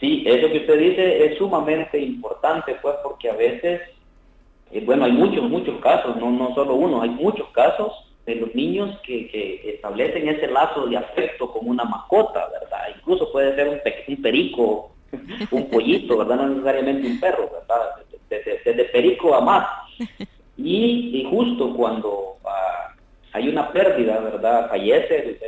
Sí, 0.00 0.22
eso 0.26 0.48
que 0.50 0.58
usted 0.58 0.78
dice 0.78 1.26
es 1.26 1.38
sumamente 1.38 1.98
importante, 1.98 2.76
pues 2.80 2.94
porque 3.02 3.30
a 3.30 3.34
veces, 3.34 3.80
eh, 4.70 4.82
bueno, 4.84 5.04
hay 5.04 5.12
muchos, 5.12 5.42
muchos 5.48 5.80
casos, 5.80 6.16
no, 6.16 6.30
no 6.30 6.54
solo 6.54 6.74
uno, 6.74 7.02
hay 7.02 7.10
muchos 7.10 7.48
casos 7.48 7.92
de 8.24 8.36
los 8.36 8.54
niños 8.54 8.96
que, 9.04 9.28
que, 9.28 9.70
establecen 9.70 10.28
ese 10.28 10.46
lazo 10.48 10.86
de 10.86 10.98
afecto 10.98 11.50
con 11.50 11.66
una 11.66 11.84
mascota, 11.84 12.46
¿verdad? 12.52 12.94
Incluso 12.96 13.32
puede 13.32 13.54
ser 13.56 13.68
un, 13.68 13.80
un 14.06 14.22
perico, 14.22 14.92
un 15.50 15.70
pollito, 15.70 16.18
¿verdad? 16.18 16.36
No 16.36 16.48
necesariamente 16.50 17.08
un 17.08 17.18
perro, 17.18 17.50
¿verdad? 17.50 18.04
Desde, 18.28 18.84
perico 18.86 19.34
a 19.34 19.40
más. 19.40 19.66
Y, 20.60 21.24
justo 21.30 21.72
cuando 21.76 22.34
ah, 22.44 22.92
hay 23.32 23.48
una 23.48 23.70
pérdida, 23.70 24.18
¿verdad? 24.18 24.68
Fallece 24.68 25.38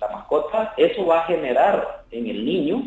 la 0.00 0.08
mascota, 0.08 0.72
eso 0.78 1.04
va 1.04 1.20
a 1.20 1.26
generar 1.26 2.04
en 2.10 2.26
el 2.26 2.42
niño 2.42 2.82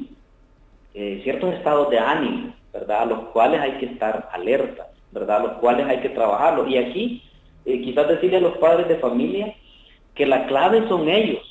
eh, 0.94 1.22
ciertos 1.24 1.54
estados 1.54 1.90
de 1.90 2.00
ánimo, 2.00 2.54
¿verdad? 2.74 3.04
A 3.04 3.06
los 3.06 3.20
cuales 3.30 3.62
hay 3.62 3.74
que 3.74 3.86
estar 3.86 4.30
alerta, 4.32 4.88
¿verdad? 5.12 5.38
A 5.38 5.44
los 5.44 5.52
cuales 5.60 5.86
hay 5.88 6.00
que 6.00 6.10
trabajarlo. 6.10 6.68
Y 6.68 6.78
aquí 6.78 7.24
eh, 7.66 7.82
quizás 7.82 8.08
decirle 8.08 8.38
a 8.38 8.42
los 8.42 8.58
padres 8.58 8.88
de 8.88 8.98
familia 8.98 9.56
que 10.16 10.26
la 10.26 10.48
clave 10.48 10.88
son 10.88 11.08
ellos, 11.08 11.44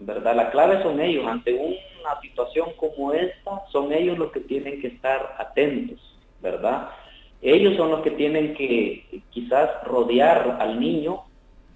¿verdad? 0.00 0.34
La 0.34 0.50
clave 0.50 0.82
son 0.82 1.00
ellos. 1.00 1.26
Ante 1.26 1.54
una 1.54 2.20
situación 2.20 2.70
como 2.76 3.12
esta, 3.12 3.62
son 3.70 3.92
ellos 3.92 4.18
los 4.18 4.32
que 4.32 4.40
tienen 4.40 4.80
que 4.80 4.88
estar 4.88 5.36
atentos, 5.38 5.98
¿verdad? 6.40 6.88
Ellos 7.42 7.76
son 7.76 7.90
los 7.90 8.02
que 8.02 8.10
tienen 8.10 8.54
que 8.54 9.22
quizás 9.30 9.70
rodear 9.84 10.58
al 10.60 10.78
niño 10.78 11.22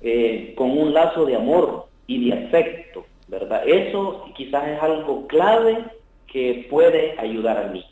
eh, 0.01 0.55
con 0.57 0.71
un 0.71 0.93
lazo 0.93 1.25
de 1.25 1.37
amor 1.37 1.87
y 2.07 2.29
de 2.29 2.45
afecto, 2.45 3.07
¿verdad? 3.29 3.67
Eso 3.67 4.27
quizás 4.37 4.69
es 4.69 4.83
algo 4.83 5.27
clave 5.27 5.85
que 6.27 6.67
puede 6.69 7.19
ayudar 7.19 7.57
al 7.57 7.73
niño. 7.73 7.87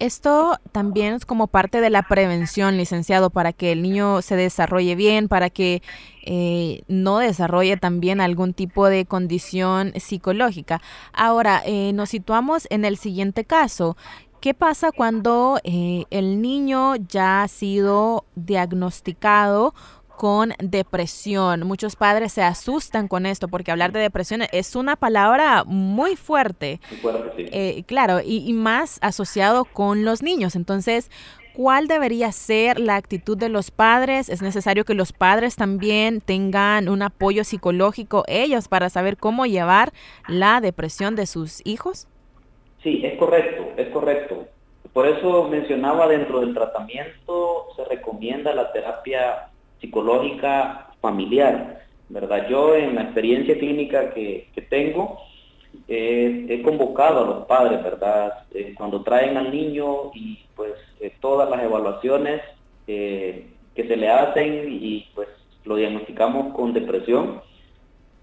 Esto 0.00 0.58
también 0.72 1.14
es 1.14 1.24
como 1.24 1.46
parte 1.46 1.80
de 1.80 1.88
la 1.88 2.02
prevención, 2.02 2.76
licenciado, 2.76 3.30
para 3.30 3.52
que 3.52 3.72
el 3.72 3.80
niño 3.80 4.22
se 4.22 4.34
desarrolle 4.34 4.96
bien, 4.96 5.28
para 5.28 5.50
que 5.50 5.82
eh, 6.24 6.82
no 6.88 7.18
desarrolle 7.18 7.76
también 7.76 8.20
algún 8.20 8.54
tipo 8.54 8.88
de 8.88 9.06
condición 9.06 9.92
psicológica. 9.96 10.82
Ahora, 11.12 11.62
eh, 11.64 11.92
nos 11.94 12.10
situamos 12.10 12.66
en 12.70 12.84
el 12.84 12.96
siguiente 12.96 13.44
caso. 13.44 13.96
¿Qué 14.44 14.52
pasa 14.52 14.92
cuando 14.92 15.58
eh, 15.64 16.04
el 16.10 16.42
niño 16.42 16.96
ya 16.96 17.44
ha 17.44 17.48
sido 17.48 18.26
diagnosticado 18.34 19.72
con 20.18 20.52
depresión. 20.58 21.66
Muchos 21.66 21.96
padres 21.96 22.34
se 22.34 22.42
asustan 22.42 23.08
con 23.08 23.24
esto 23.24 23.48
porque 23.48 23.70
hablar 23.70 23.92
de 23.92 24.00
depresión 24.00 24.42
es 24.52 24.76
una 24.76 24.96
palabra 24.96 25.64
muy 25.64 26.14
fuerte. 26.14 26.78
Eh, 27.38 27.84
claro, 27.86 28.20
y, 28.22 28.52
más 28.52 28.98
asociado 29.00 29.64
con 29.64 30.04
los 30.04 30.22
niños. 30.22 30.56
Entonces, 30.56 31.10
¿cuál 31.54 31.88
debería 31.88 32.30
ser 32.30 32.78
la 32.78 32.96
actitud 32.96 33.38
de 33.38 33.48
los 33.48 33.70
padres? 33.70 34.28
Es 34.28 34.42
necesario 34.42 34.84
que 34.84 34.92
los 34.92 35.14
padres 35.14 35.56
también 35.56 36.20
tengan 36.20 36.90
un 36.90 37.00
apoyo 37.00 37.44
psicológico 37.44 38.24
ellos 38.28 38.68
para 38.68 38.90
saber 38.90 39.16
cómo 39.16 39.46
llevar 39.46 39.94
la 40.28 40.60
depresión 40.60 41.16
de 41.16 41.24
sus 41.24 41.62
hijos. 41.64 42.08
Sí, 42.84 43.00
es 43.02 43.18
correcto, 43.18 43.72
es 43.78 43.88
correcto. 43.88 44.46
Por 44.92 45.08
eso 45.08 45.48
mencionaba 45.48 46.06
dentro 46.06 46.40
del 46.40 46.52
tratamiento 46.52 47.68
se 47.74 47.84
recomienda 47.86 48.54
la 48.54 48.70
terapia 48.72 49.48
psicológica 49.80 50.90
familiar, 51.00 51.82
¿verdad? 52.10 52.46
Yo 52.48 52.76
en 52.76 52.94
la 52.94 53.04
experiencia 53.04 53.58
clínica 53.58 54.12
que, 54.12 54.50
tengo, 54.68 55.18
eh, 55.88 56.46
he 56.48 56.62
convocado 56.62 57.24
a 57.24 57.26
los 57.26 57.46
padres, 57.46 57.82
¿verdad? 57.82 58.44
Eh, 58.52 58.74
cuando 58.76 59.02
traen 59.02 59.38
al 59.38 59.50
niño 59.50 60.12
y 60.14 60.40
pues 60.54 60.74
eh, 61.00 61.12
todas 61.20 61.48
las 61.48 61.62
evaluaciones 61.62 62.42
que 62.86 63.48
se 63.74 63.96
le 63.96 64.10
hacen 64.10 64.68
y 64.70 65.08
pues 65.14 65.28
lo 65.64 65.76
diagnosticamos 65.76 66.54
con 66.54 66.74
depresión, 66.74 67.40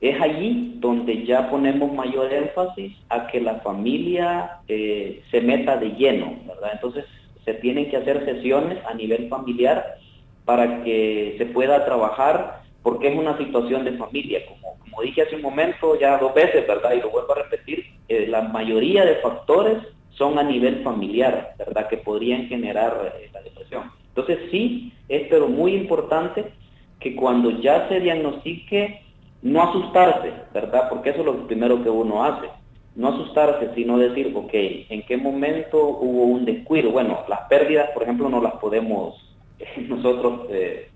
es 0.02 0.20
allí 0.20 0.74
donde 0.80 1.26
ya 1.26 1.50
ponemos 1.50 1.94
mayor 1.94 2.34
énfasis 2.34 2.94
a 3.10 3.28
que 3.28 3.40
la 3.40 3.56
familia 3.60 4.58
se 4.68 5.42
meta 5.42 5.78
de 5.78 5.90
lleno, 5.92 6.38
¿verdad? 6.48 6.72
Entonces 6.74 7.06
se 7.46 7.54
tienen 7.56 7.90
que 7.90 7.98
hacer 7.98 8.26
sesiones 8.26 8.80
a 8.86 8.94
nivel 8.94 9.30
familiar 9.30 9.98
para 10.46 10.84
que 10.84 11.36
se 11.38 11.46
pueda 11.48 11.86
trabajar, 11.86 12.62
porque 12.84 13.10
es 13.10 13.18
una 13.18 13.38
situación 13.38 13.86
de 13.86 13.94
familia. 13.94 14.40
Como, 14.48 14.78
como 14.80 15.02
dije 15.02 15.24
hace 15.24 15.36
un 15.36 15.42
momento, 15.42 16.00
ya 16.00 16.18
dos 16.18 16.34
veces, 16.34 16.68
¿verdad? 16.68 16.94
Y 16.94 17.02
lo 17.02 17.10
vuelvo 17.10 17.34
a 17.34 17.44
repetir, 17.44 17.86
eh, 18.08 18.28
la 18.28 18.42
mayoría 18.42 19.06
de 19.06 19.16
factores 19.16 19.78
son 20.12 20.38
a 20.38 20.44
nivel 20.44 20.84
familiar, 20.84 21.56
¿verdad? 21.58 21.88
Que 21.88 21.98
podrían 21.98 22.48
generar 22.48 23.14
eh, 23.20 23.30
la 23.34 23.42
depresión. 23.42 23.92
Entonces 24.10 24.40
sí, 24.52 24.92
es 25.08 25.28
pero 25.30 25.48
muy 25.48 25.74
importante 25.74 26.52
que 27.00 27.16
cuando 27.16 27.50
ya 27.50 27.88
se 27.88 28.00
diagnostique, 28.00 29.02
no 29.42 29.62
asustarse, 29.62 30.34
¿verdad? 30.54 30.90
Porque 30.90 31.12
eso 31.12 31.20
es 31.20 31.26
lo 31.26 31.48
primero 31.48 31.84
que 31.84 31.90
uno 31.90 32.24
hace. 32.24 32.48
No 32.96 33.10
asustarse, 33.10 33.74
sino 33.74 33.98
decir, 33.98 34.34
ok, 34.36 34.52
¿en 34.54 35.04
qué 35.04 35.18
momento 35.18 35.78
hubo 35.80 36.24
un 36.26 36.46
descuido? 36.46 36.92
Bueno, 36.92 37.20
las 37.28 37.42
pérdidas, 37.42 37.90
por 37.92 38.04
ejemplo, 38.04 38.30
no 38.30 38.42
las 38.42 38.54
podemos 38.56 39.16
nosotros 39.88 40.48
eh, 40.50 40.90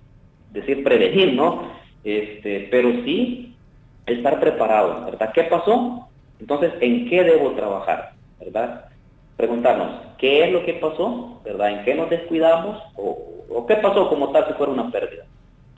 decir 0.51 0.83
prevenir, 0.83 1.33
¿no? 1.33 1.71
Este, 2.03 2.67
pero 2.69 2.89
sí 3.03 3.55
estar 4.05 4.39
preparado, 4.39 5.05
¿verdad? 5.05 5.31
¿Qué 5.33 5.43
pasó? 5.43 6.07
Entonces, 6.39 6.73
¿en 6.81 7.09
qué 7.09 7.23
debo 7.23 7.51
trabajar? 7.51 8.11
¿Verdad? 8.39 8.85
Preguntarnos, 9.37 10.01
¿qué 10.17 10.45
es 10.45 10.51
lo 10.51 10.63
que 10.63 10.73
pasó? 10.73 11.41
¿Verdad? 11.43 11.71
¿En 11.71 11.85
qué 11.85 11.95
nos 11.95 12.09
descuidamos? 12.09 12.81
¿O, 12.95 13.65
qué 13.67 13.75
pasó 13.75 14.09
como 14.09 14.31
tal 14.31 14.47
si 14.47 14.53
fuera 14.53 14.71
una 14.71 14.91
pérdida? 14.91 15.23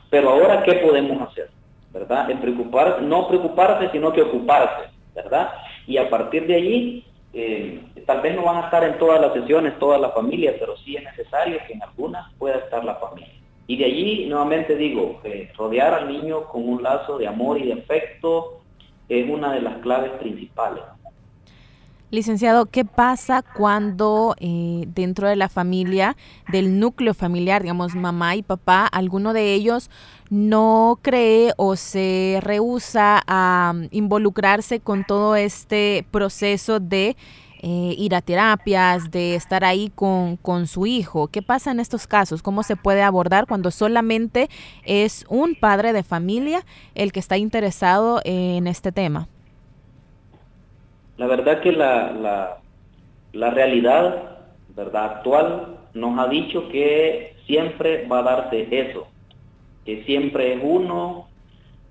Pero 0.09 0.31
ahora, 0.31 0.63
¿qué 0.63 0.73
podemos 0.73 1.21
hacer? 1.21 1.49
¿Verdad? 1.99 2.29
En 2.29 2.39
preocupar, 2.39 3.01
no 3.01 3.27
preocuparse, 3.27 3.89
sino 3.91 4.13
que 4.13 4.21
ocuparse, 4.21 4.89
¿verdad? 5.15 5.49
Y 5.87 5.97
a 5.97 6.09
partir 6.09 6.45
de 6.45 6.55
allí, 6.55 7.05
eh, 7.33 7.81
tal 8.05 8.21
vez 8.21 8.35
no 8.35 8.43
van 8.43 8.57
a 8.57 8.65
estar 8.65 8.83
en 8.83 8.99
todas 8.99 9.19
las 9.19 9.33
sesiones, 9.33 9.79
toda 9.79 9.97
la 9.97 10.11
familia, 10.11 10.53
pero 10.59 10.77
sí 10.77 10.95
es 10.95 11.03
necesario 11.03 11.57
que 11.65 11.73
en 11.73 11.81
algunas 11.81 12.31
pueda 12.33 12.57
estar 12.57 12.85
la 12.85 12.95
familia. 12.95 13.33
Y 13.65 13.77
de 13.77 13.85
allí, 13.85 14.25
nuevamente 14.27 14.75
digo, 14.75 15.21
rodear 15.57 15.93
al 15.93 16.07
niño 16.07 16.45
con 16.45 16.69
un 16.69 16.83
lazo 16.83 17.17
de 17.17 17.27
amor 17.27 17.57
y 17.57 17.65
de 17.65 17.73
afecto 17.73 18.61
es 19.09 19.27
una 19.27 19.53
de 19.53 19.61
las 19.61 19.77
claves 19.79 20.11
principales. 20.19 20.83
Licenciado, 22.09 22.67
¿qué 22.67 22.85
pasa 22.85 23.41
cuando 23.41 24.33
eh, 24.39 24.85
dentro 24.87 25.27
de 25.27 25.35
la 25.35 25.49
familia, 25.49 26.15
del 26.49 26.79
núcleo 26.79 27.13
familiar, 27.13 27.63
digamos 27.63 27.95
mamá 27.95 28.37
y 28.37 28.43
papá, 28.43 28.87
alguno 28.87 29.33
de 29.33 29.53
ellos 29.53 29.89
no 30.29 30.99
cree 31.01 31.53
o 31.57 31.75
se 31.75 32.39
rehúsa 32.41 33.23
a 33.27 33.73
mm, 33.75 33.87
involucrarse 33.91 34.79
con 34.79 35.03
todo 35.05 35.35
este 35.35 36.05
proceso 36.11 36.79
de 36.79 37.15
eh, 37.63 37.95
ir 37.97 38.13
a 38.13 38.21
terapias, 38.21 39.09
de 39.09 39.33
estar 39.33 39.63
ahí 39.63 39.91
con, 39.95 40.37
con 40.37 40.67
su 40.67 40.85
hijo? 40.85 41.27
¿Qué 41.27 41.41
pasa 41.41 41.71
en 41.71 41.79
estos 41.79 42.05
casos? 42.05 42.43
¿Cómo 42.43 42.61
se 42.61 42.75
puede 42.75 43.01
abordar 43.01 43.47
cuando 43.47 43.71
solamente 43.71 44.47
es 44.85 45.25
un 45.27 45.55
padre 45.55 45.91
de 45.91 46.03
familia 46.03 46.61
el 46.93 47.11
que 47.11 47.19
está 47.19 47.37
interesado 47.37 48.21
en 48.25 48.67
este 48.67 48.91
tema? 48.91 49.27
La 51.17 51.25
verdad 51.25 51.61
que 51.61 51.71
la, 51.71 52.59
la, 53.33 53.49
realidad 53.49 54.37
verdad 54.75 55.05
actual 55.15 55.77
nos 55.95 56.19
ha 56.19 56.27
dicho 56.27 56.69
que 56.69 57.35
siempre 57.47 58.05
va 58.07 58.19
a 58.19 58.23
darse 58.23 58.67
eso, 58.69 59.07
que 59.87 60.03
siempre 60.03 60.51
es 60.51 60.59
uno, 60.61 61.29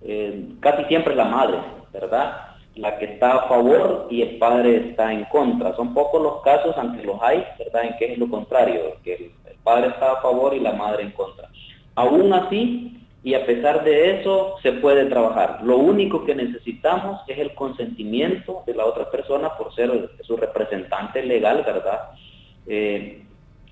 eh, 0.03 0.51
casi 0.61 0.85
siempre 0.85 1.17
la 1.17 1.25
madre, 1.25 1.57
¿verdad? 1.95 2.49
La 2.75 2.99
que 2.99 3.07
está 3.07 3.37
a 3.37 3.49
favor 3.49 4.09
y 4.11 4.21
el 4.21 4.37
padre 4.37 4.91
está 4.91 5.11
en 5.15 5.25
contra. 5.25 5.75
Son 5.77 5.95
pocos 5.95 6.23
los 6.23 6.43
casos, 6.43 6.75
aunque 6.77 7.05
los 7.05 7.17
hay, 7.23 7.43
¿verdad? 7.59 7.85
En 7.87 7.97
que 7.97 8.13
es 8.13 8.19
lo 8.19 8.29
contrario, 8.29 8.99
que 9.03 9.15
el, 9.15 9.33
padre 9.65 9.89
está 9.89 10.13
a 10.13 10.21
favor 10.21 10.53
y 10.53 10.61
la 10.61 10.75
madre 10.75 11.05
en 11.05 11.13
contra. 11.13 11.49
Aún 11.95 12.35
así, 12.35 13.01
y 13.25 13.33
a 13.33 13.47
pesar 13.47 13.83
de 13.83 14.21
eso 14.21 14.57
se 14.63 14.73
puede 14.73 15.07
trabajar. 15.07 15.61
Lo 15.63 15.79
único 15.79 16.27
que 16.27 16.35
necesitamos 16.35 17.23
es 17.27 17.39
el 17.39 17.55
consentimiento 17.55 18.63
de 18.67 18.75
la 18.75 18.85
otra 18.85 19.11
persona 19.11 19.57
por 19.57 19.75
ser 19.75 20.11
su 20.21 20.37
representante 20.37 21.25
legal, 21.25 21.63
¿verdad? 21.65 22.11
Eh, 22.67 23.23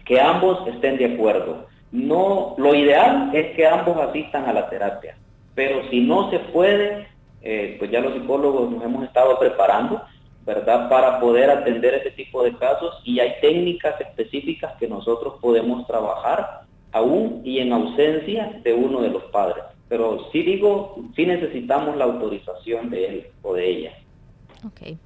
que 0.06 0.18
ambos 0.18 0.66
estén 0.66 0.96
de 0.96 1.12
acuerdo. 1.12 1.73
No, 1.94 2.56
lo 2.58 2.74
ideal 2.74 3.30
es 3.32 3.54
que 3.54 3.64
ambos 3.64 3.96
asistan 3.98 4.46
a 4.46 4.52
la 4.52 4.68
terapia, 4.68 5.16
pero 5.54 5.88
si 5.90 6.00
no 6.00 6.28
se 6.28 6.40
puede, 6.40 7.06
eh, 7.40 7.76
pues 7.78 7.88
ya 7.92 8.00
los 8.00 8.14
psicólogos 8.14 8.68
nos 8.68 8.82
hemos 8.82 9.04
estado 9.04 9.38
preparando, 9.38 10.02
¿verdad? 10.44 10.88
Para 10.88 11.20
poder 11.20 11.50
atender 11.50 11.94
ese 11.94 12.10
tipo 12.10 12.42
de 12.42 12.52
casos 12.56 13.00
y 13.04 13.20
hay 13.20 13.34
técnicas 13.40 14.00
específicas 14.00 14.72
que 14.80 14.88
nosotros 14.88 15.34
podemos 15.40 15.86
trabajar 15.86 16.62
aún 16.90 17.42
y 17.44 17.60
en 17.60 17.72
ausencia 17.72 18.60
de 18.64 18.74
uno 18.74 19.00
de 19.00 19.10
los 19.10 19.22
padres. 19.26 19.62
Pero 19.88 20.26
sí 20.32 20.42
digo, 20.42 20.96
sí 21.14 21.26
necesitamos 21.26 21.96
la 21.96 22.06
autorización 22.06 22.90
de 22.90 23.06
él 23.06 23.26
o 23.42 23.54
de 23.54 23.68
ella. 23.68 23.92
Ok. 24.66 24.98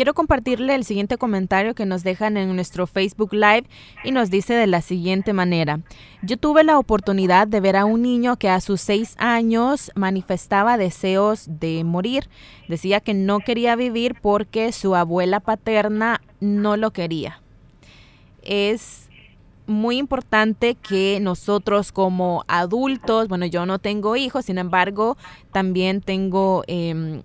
Quiero 0.00 0.14
compartirle 0.14 0.74
el 0.74 0.84
siguiente 0.84 1.18
comentario 1.18 1.74
que 1.74 1.84
nos 1.84 2.04
dejan 2.04 2.38
en 2.38 2.56
nuestro 2.56 2.86
Facebook 2.86 3.34
Live 3.34 3.64
y 4.02 4.12
nos 4.12 4.30
dice 4.30 4.54
de 4.54 4.66
la 4.66 4.80
siguiente 4.80 5.34
manera. 5.34 5.80
Yo 6.22 6.38
tuve 6.38 6.64
la 6.64 6.78
oportunidad 6.78 7.46
de 7.46 7.60
ver 7.60 7.76
a 7.76 7.84
un 7.84 8.00
niño 8.00 8.36
que 8.36 8.48
a 8.48 8.62
sus 8.62 8.80
seis 8.80 9.14
años 9.18 9.92
manifestaba 9.94 10.78
deseos 10.78 11.44
de 11.46 11.84
morir. 11.84 12.30
Decía 12.66 13.00
que 13.00 13.12
no 13.12 13.40
quería 13.40 13.76
vivir 13.76 14.16
porque 14.22 14.72
su 14.72 14.94
abuela 14.96 15.38
paterna 15.38 16.22
no 16.40 16.78
lo 16.78 16.92
quería. 16.92 17.42
Es 18.40 19.10
muy 19.66 19.98
importante 19.98 20.76
que 20.76 21.18
nosotros 21.20 21.92
como 21.92 22.42
adultos, 22.48 23.28
bueno, 23.28 23.44
yo 23.44 23.66
no 23.66 23.78
tengo 23.78 24.16
hijos, 24.16 24.46
sin 24.46 24.56
embargo, 24.56 25.18
también 25.52 26.00
tengo 26.00 26.64
eh, 26.68 27.20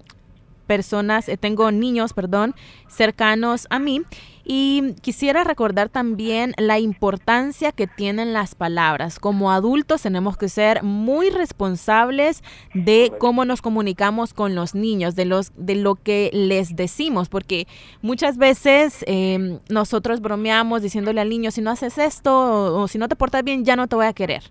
personas, 0.66 1.30
eh, 1.30 1.38
tengo 1.38 1.72
niños, 1.72 2.14
perdón, 2.14 2.56
cercanos 2.88 3.68
a 3.70 3.80
mí 3.80 4.02
y 4.48 4.94
quisiera 5.02 5.44
recordar 5.44 5.90
también 5.90 6.54
la 6.58 6.80
importancia 6.80 7.72
que 7.72 7.88
tienen 7.88 8.32
las 8.32 8.54
palabras. 8.54 9.18
Como 9.18 9.52
adultos 9.52 10.04
tenemos 10.04 10.38
que 10.38 10.50
ser 10.50 10.84
muy 10.84 11.32
responsables 11.32 12.44
de 12.76 13.12
cómo 13.18 13.44
nos 13.44 13.64
comunicamos 13.64 14.34
con 14.36 14.54
los 14.54 14.76
niños, 14.76 15.16
de, 15.16 15.26
los, 15.26 15.52
de 15.58 15.76
lo 15.76 15.96
que 15.96 16.30
les 16.32 16.76
decimos, 16.76 17.28
porque 17.28 17.68
muchas 18.04 18.38
veces 18.38 19.04
em, 19.08 19.60
nosotros 19.68 20.22
bromeamos 20.22 20.84
diciéndole 20.84 21.22
al 21.22 21.30
niño, 21.30 21.50
si 21.50 21.62
no 21.62 21.72
haces 21.72 21.98
esto 21.98 22.80
o, 22.80 22.88
si 22.88 23.00
no 23.00 23.08
te 23.10 23.16
portas 23.16 23.44
bien, 23.44 23.66
ya 23.66 23.76
no 23.76 23.88
te 23.88 23.96
voy 23.96 24.06
a 24.06 24.14
querer. 24.14 24.44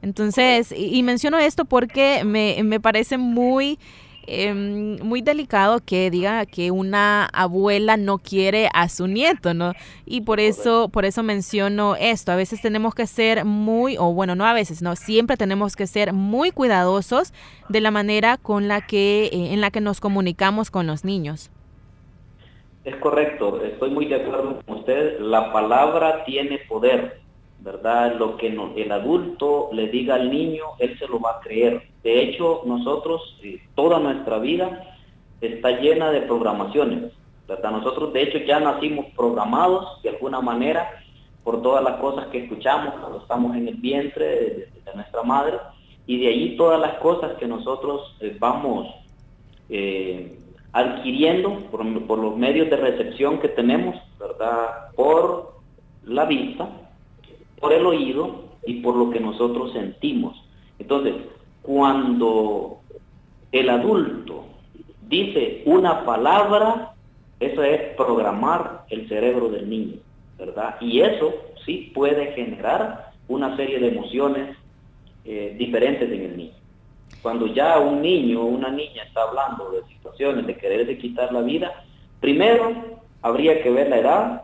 Entonces, 0.00 0.72
y, 0.72 0.96
y 0.96 1.02
menciono 1.02 1.38
esto 1.38 1.66
porque 1.66 2.24
me, 2.24 2.62
me 2.62 2.80
parece 2.80 3.18
muy 3.18 3.78
Em, 4.26 4.98
muy 5.02 5.20
delicado 5.20 5.80
que 5.84 6.10
diga 6.10 6.46
que 6.46 6.70
una 6.70 7.26
abuela 7.26 7.96
no 7.96 8.18
quiere 8.18 8.68
a 8.72 8.88
su 8.88 9.06
nieto, 9.06 9.54
¿no? 9.54 9.72
Y 10.06 10.22
por 10.22 10.40
eso, 10.40 10.88
por 10.88 11.04
eso 11.04 11.22
menciono 11.22 11.96
esto. 11.96 12.32
A 12.32 12.36
veces 12.36 12.62
tenemos 12.62 12.94
que 12.94 13.06
ser 13.06 13.44
muy, 13.44 13.96
o 13.98 14.12
bueno, 14.12 14.34
no 14.34 14.46
a 14.46 14.52
veces, 14.52 14.82
no, 14.82 14.96
siempre 14.96 15.36
tenemos 15.36 15.76
que 15.76 15.86
ser 15.86 16.12
muy 16.12 16.50
cuidadosos 16.50 17.32
de 17.68 17.80
la 17.80 17.90
manera 17.90 18.36
con 18.38 18.68
la 18.68 18.86
que, 18.86 19.26
eh, 19.26 19.52
en 19.52 19.60
la 19.60 19.70
que 19.70 19.80
nos 19.80 20.00
comunicamos 20.00 20.70
con 20.70 20.86
los 20.86 21.04
niños. 21.04 21.50
Es 22.84 22.96
correcto, 22.96 23.62
estoy 23.62 23.90
muy 23.90 24.06
de 24.06 24.16
acuerdo 24.16 24.60
con 24.64 24.78
usted. 24.78 25.18
La 25.20 25.52
palabra 25.52 26.24
tiene 26.24 26.58
poder 26.68 27.23
¿verdad? 27.64 28.16
Lo 28.18 28.36
que 28.36 28.48
el 28.48 28.92
adulto 28.92 29.70
le 29.72 29.88
diga 29.88 30.16
al 30.16 30.30
niño, 30.30 30.64
él 30.78 30.98
se 30.98 31.08
lo 31.08 31.18
va 31.18 31.38
a 31.38 31.40
creer. 31.40 31.82
De 32.02 32.22
hecho, 32.22 32.60
nosotros, 32.66 33.38
eh, 33.42 33.58
toda 33.74 33.98
nuestra 33.98 34.38
vida 34.38 34.94
está 35.40 35.70
llena 35.80 36.10
de 36.10 36.20
programaciones, 36.20 37.12
¿verdad? 37.48 37.70
Nosotros, 37.70 38.12
de 38.12 38.22
hecho, 38.22 38.38
ya 38.38 38.60
nacimos 38.60 39.06
programados 39.16 40.02
de 40.02 40.10
alguna 40.10 40.42
manera 40.42 40.90
por 41.42 41.62
todas 41.62 41.82
las 41.82 41.96
cosas 42.00 42.26
que 42.26 42.44
escuchamos 42.44 42.94
cuando 43.00 43.18
estamos 43.18 43.56
en 43.56 43.68
el 43.68 43.76
vientre 43.76 44.26
de, 44.26 44.68
nuestra 44.94 45.22
madre, 45.22 45.56
y 46.06 46.20
de 46.20 46.28
ahí 46.28 46.56
todas 46.56 46.78
las 46.78 46.94
cosas 46.98 47.32
que 47.38 47.48
nosotros 47.48 48.14
eh, 48.20 48.36
vamos 48.38 48.86
eh, 49.70 50.38
adquiriendo 50.72 51.62
por 51.70 52.18
los 52.18 52.36
medios 52.36 52.70
de 52.70 52.76
recepción 52.76 53.40
que 53.40 53.48
tenemos, 53.48 53.96
¿verdad? 54.20 54.90
Por 54.94 55.54
la 56.04 56.26
vista, 56.26 56.68
por 57.64 57.72
el 57.72 57.86
oído 57.86 58.44
y 58.66 58.82
por 58.82 58.94
lo 58.94 59.08
que 59.08 59.20
nosotros 59.20 59.72
sentimos. 59.72 60.36
Entonces, 60.78 61.14
cuando 61.62 62.80
el 63.52 63.70
adulto 63.70 64.44
dice 65.08 65.62
una 65.64 66.04
palabra, 66.04 66.92
eso 67.40 67.62
es 67.62 67.94
programar 67.96 68.84
el 68.90 69.08
cerebro 69.08 69.48
del 69.48 69.70
niño, 69.70 69.96
¿verdad? 70.38 70.76
Y 70.82 71.00
eso 71.00 71.32
sí 71.64 71.90
puede 71.94 72.32
generar 72.32 73.12
una 73.28 73.56
serie 73.56 73.78
de 73.78 73.88
emociones 73.88 74.58
eh, 75.24 75.56
diferentes 75.58 76.12
en 76.12 76.20
el 76.20 76.36
niño. 76.36 76.56
Cuando 77.22 77.46
ya 77.46 77.78
un 77.78 78.02
niño 78.02 78.42
o 78.42 78.44
una 78.44 78.68
niña 78.68 79.04
está 79.04 79.22
hablando 79.22 79.70
de 79.70 79.84
situaciones 79.84 80.46
de 80.46 80.54
quererse 80.58 80.98
quitar 80.98 81.32
la 81.32 81.40
vida, 81.40 81.82
primero 82.20 82.74
habría 83.22 83.62
que 83.62 83.70
ver 83.70 83.88
la 83.88 84.00
edad, 84.00 84.42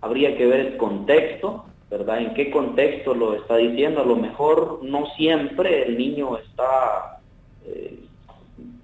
habría 0.00 0.36
que 0.36 0.46
ver 0.46 0.60
el 0.60 0.76
contexto, 0.76 1.64
¿verdad? 1.92 2.22
¿En 2.22 2.32
qué 2.32 2.50
contexto 2.50 3.12
lo 3.14 3.34
está 3.34 3.58
diciendo? 3.58 4.00
A 4.00 4.06
lo 4.06 4.16
mejor 4.16 4.80
no 4.82 5.04
siempre 5.14 5.86
el 5.86 5.98
niño 5.98 6.38
está 6.38 7.20
eh, 7.66 7.98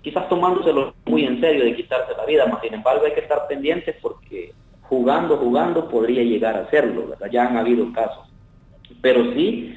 quizás 0.03 0.29
tomándoselo 0.29 0.93
muy 1.07 1.25
en 1.25 1.41
serio 1.41 1.65
de 1.65 1.75
quitarse 1.75 2.13
la 2.15 2.27
vida, 2.27 2.45
más 2.45 2.61
sin 2.61 2.75
embargo 2.75 3.07
hay 3.07 3.15
que 3.15 3.21
estar 3.21 3.49
pendientes 3.49 3.97
porque 4.03 4.53
jugando, 4.83 5.39
jugando 5.39 5.89
podría 5.89 6.23
llegar 6.23 6.55
a 6.55 6.65
hacerlo. 6.65 7.15
Ya 7.33 7.47
han 7.47 7.57
habido 7.57 7.91
casos. 7.95 8.29
Pero 9.01 9.33
sí, 9.33 9.75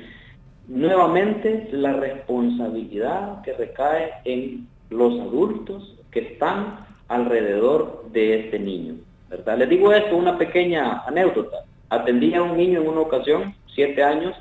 nuevamente 0.67 1.69
la 1.71 1.93
responsabilidad 1.93 3.41
que 3.43 3.53
recae 3.53 4.11
en 4.25 4.67
los 4.89 5.17
adultos 5.21 5.97
que 6.11 6.19
están 6.19 6.85
alrededor 7.07 8.03
de 8.11 8.41
este 8.41 8.59
niño, 8.59 8.95
¿verdad? 9.29 9.57
Les 9.57 9.69
digo 9.69 9.93
esto, 9.93 10.17
una 10.17 10.37
pequeña 10.37 11.03
anécdota. 11.05 11.63
Atendí 11.91 12.33
a 12.33 12.41
un 12.41 12.55
niño 12.55 12.79
en 12.79 12.87
una 12.87 13.01
ocasión, 13.01 13.53
siete 13.75 14.01
años, 14.01 14.33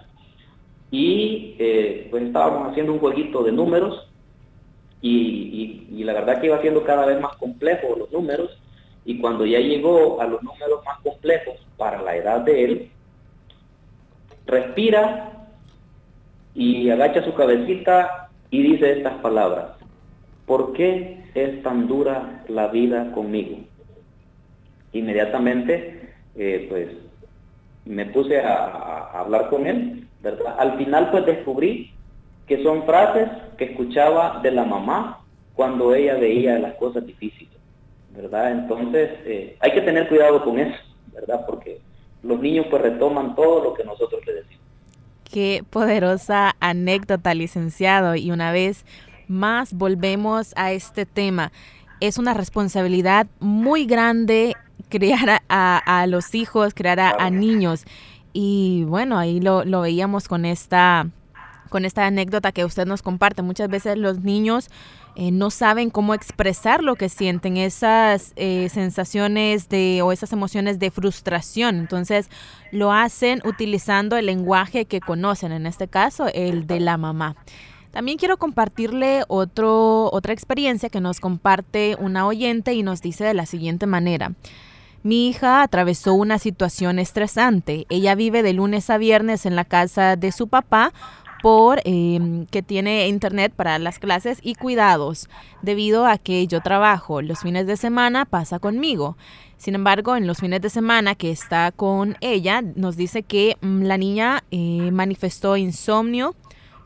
y 0.93 1.57
eh, 1.59 2.07
pues 2.09 2.23
estábamos 2.23 2.71
haciendo 2.71 2.93
un 2.93 3.01
jueguito 3.01 3.43
de 3.43 3.51
números 3.51 4.09
y, 5.03 5.85
la 6.05 6.13
verdad 6.13 6.41
que 6.41 6.47
iba 6.47 6.57
haciendo 6.57 6.85
cada 6.85 7.07
vez 7.07 7.21
más 7.21 7.37
complejos 7.39 7.99
los 7.99 8.13
números 8.13 8.57
y 9.05 9.19
cuando 9.19 9.45
ya 9.45 9.59
llegó 9.59 10.21
a 10.21 10.27
los 10.29 10.41
números 10.45 10.81
más 10.85 11.01
complejos 11.01 11.57
para 11.77 12.01
la 12.03 12.15
edad 12.15 12.43
de 12.43 12.65
él, 12.65 12.91
respira 14.47 15.49
y 16.55 16.89
agacha 16.89 17.25
su 17.25 17.35
cabecita 17.35 18.31
y 18.51 18.63
dice 18.63 18.93
estas 18.93 19.15
palabras. 19.23 19.73
¿Por 20.47 20.73
qué 20.73 21.25
es 21.35 21.65
tan 21.65 21.89
dura 21.89 22.45
la 22.47 22.69
vida 22.69 23.11
conmigo? 23.11 23.59
Inmediatamente, 24.93 26.15
eh, 26.37 26.67
pues 26.69 27.10
me 27.91 28.07
puse 28.07 28.41
a, 28.41 29.11
hablar 29.21 29.51
con 29.51 29.67
él, 29.67 30.07
¿verdad? 30.23 30.55
Al 30.59 30.79
final 30.79 31.11
pues 31.11 31.27
descubrí 31.27 31.93
que 32.47 32.63
son 32.63 32.85
frases 32.85 33.29
que 33.59 33.65
escuchaba 33.65 34.41
de 34.43 34.53
la 34.53 34.65
mamá 34.65 35.21
cuando 35.55 35.95
ella 35.95 36.15
veía 36.15 36.59
las 36.59 36.75
cosas 36.75 37.05
difíciles, 37.05 37.53
¿verdad? 38.15 38.53
Entonces 38.53 39.11
eh, 39.25 39.57
hay 39.61 39.73
que 39.73 39.81
tener 39.83 40.09
cuidado 40.09 40.43
con 40.45 40.59
eso, 40.59 40.79
¿verdad? 41.13 41.45
Porque 41.47 41.81
los 42.23 42.41
niños 42.41 42.67
pues 42.71 42.81
retoman 42.81 43.35
todo 43.35 43.65
lo 43.65 43.75
que 43.75 43.85
nosotros 43.85 44.25
les 44.25 44.37
decimos. 44.37 44.65
Qué 45.25 45.65
poderosa 45.69 46.55
anécdota, 46.61 47.35
licenciado. 47.35 48.15
Y 48.15 48.31
una 48.31 48.53
vez 48.53 48.85
más 49.27 49.73
volvemos 49.73 50.53
a 50.57 50.73
este 50.73 51.07
tema. 51.07 51.53
Es 52.01 52.19
una 52.19 52.35
responsabilidad 52.35 53.27
muy 53.41 53.85
grande 53.85 54.57
criar 54.91 55.43
a, 55.49 56.07
los 56.07 56.35
hijos, 56.35 56.75
crear 56.75 57.01
a, 57.01 57.31
niños. 57.31 57.85
Y 58.33 58.85
bueno, 58.85 59.19
ahí 59.19 59.41
lo, 59.41 59.65
veíamos 59.81 60.29
con 60.29 60.45
esta, 60.45 61.09
con 61.71 61.85
esta 61.85 62.07
anécdota 62.07 62.53
que 62.53 62.65
usted 62.65 62.87
nos 62.87 63.03
comparte. 63.03 63.43
Muchas 63.43 63.69
veces 63.69 63.97
los 63.97 64.21
niños 64.21 64.69
eh, 65.17 65.31
no 65.33 65.51
saben 65.51 65.91
cómo 65.91 66.15
expresar 66.15 66.83
lo 66.83 66.95
que 66.97 67.09
sienten, 67.09 67.57
esas 67.57 68.33
eh, 68.37 68.69
sensaciones 68.69 69.69
de 69.69 70.03
o 70.03 70.13
esas 70.13 70.33
emociones 70.33 70.79
de 70.79 70.91
frustración. 70.91 71.77
Entonces 71.77 72.29
lo 72.71 72.93
hacen 72.93 73.41
utilizando 73.45 74.17
el 74.17 74.27
lenguaje 74.27 74.85
que 74.85 75.01
conocen, 75.01 75.53
en 75.53 75.67
este 75.67 75.89
caso 75.89 76.27
el 76.35 76.67
de 76.67 76.81
la 76.81 76.97
mamá. 76.97 77.37
También 77.91 78.19
quiero 78.19 78.37
compartirle 78.37 79.25
otro, 79.27 80.11
otra 80.13 80.33
experiencia 80.33 80.91
que 80.91 81.01
nos 81.01 81.19
comparte 81.19 81.97
una 81.99 82.27
oyente 82.27 82.73
y 82.73 82.85
nos 82.85 83.03
dice 83.03 83.25
de 83.25 83.35
la 83.35 83.47
siguiente 83.47 83.87
manera. 83.87 84.33
Mi 85.03 85.29
hija 85.29 85.63
atravesó 85.63 86.13
una 86.13 86.39
situación 86.39 86.99
estresante. 86.99 87.87
Ella 87.89 88.15
vive 88.15 88.43
de 88.43 88.53
lunes 88.53 88.91
a 88.91 88.99
viernes 88.99 89.47
en 89.47 89.57
la 89.57 89.65
casa 89.65 90.17
de 90.17 90.31
su 90.31 90.49
papá 90.49 90.93
por 91.43 91.81
em, 91.85 92.45
que 92.45 92.63
tiene 92.63 93.09
internet 93.09 93.55
para 93.57 93.79
las 93.79 93.99
clases 93.99 94.41
y 94.43 94.57
cuidados. 94.57 95.31
Debido 95.63 96.07
a 96.07 96.19
que 96.19 96.47
yo 96.47 96.61
trabajo 96.61 97.23
los 97.23 97.41
fines 97.41 97.67
de 97.67 97.79
semana, 97.79 98.27
pasa 98.27 98.59
conmigo. 98.59 99.17
Sin 99.57 99.75
embargo, 99.75 100.17
en 100.17 100.27
los 100.27 100.39
fines 100.39 100.61
de 100.61 100.69
semana 100.69 101.15
que 101.15 101.31
está 101.31 101.73
con 101.73 102.19
ella, 102.21 102.61
nos 102.61 102.97
dice 102.97 103.23
que 103.23 103.57
mm, 103.63 103.83
la 103.85 103.97
niña 103.97 104.45
eh, 104.51 104.91
manifestó 104.93 105.57
insomnio, 105.57 106.35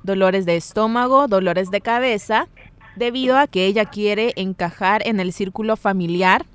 dolores 0.04 0.46
de 0.46 0.56
estómago, 0.56 1.26
dolores 1.26 1.72
de 1.72 1.80
cabeza, 1.80 2.46
debido 2.94 3.36
a 3.36 3.48
que 3.48 3.66
ella 3.66 3.86
quiere 3.86 4.34
encajar 4.36 5.04
en 5.04 5.18
el 5.18 5.32
círculo 5.32 5.76
familiar 5.76 6.46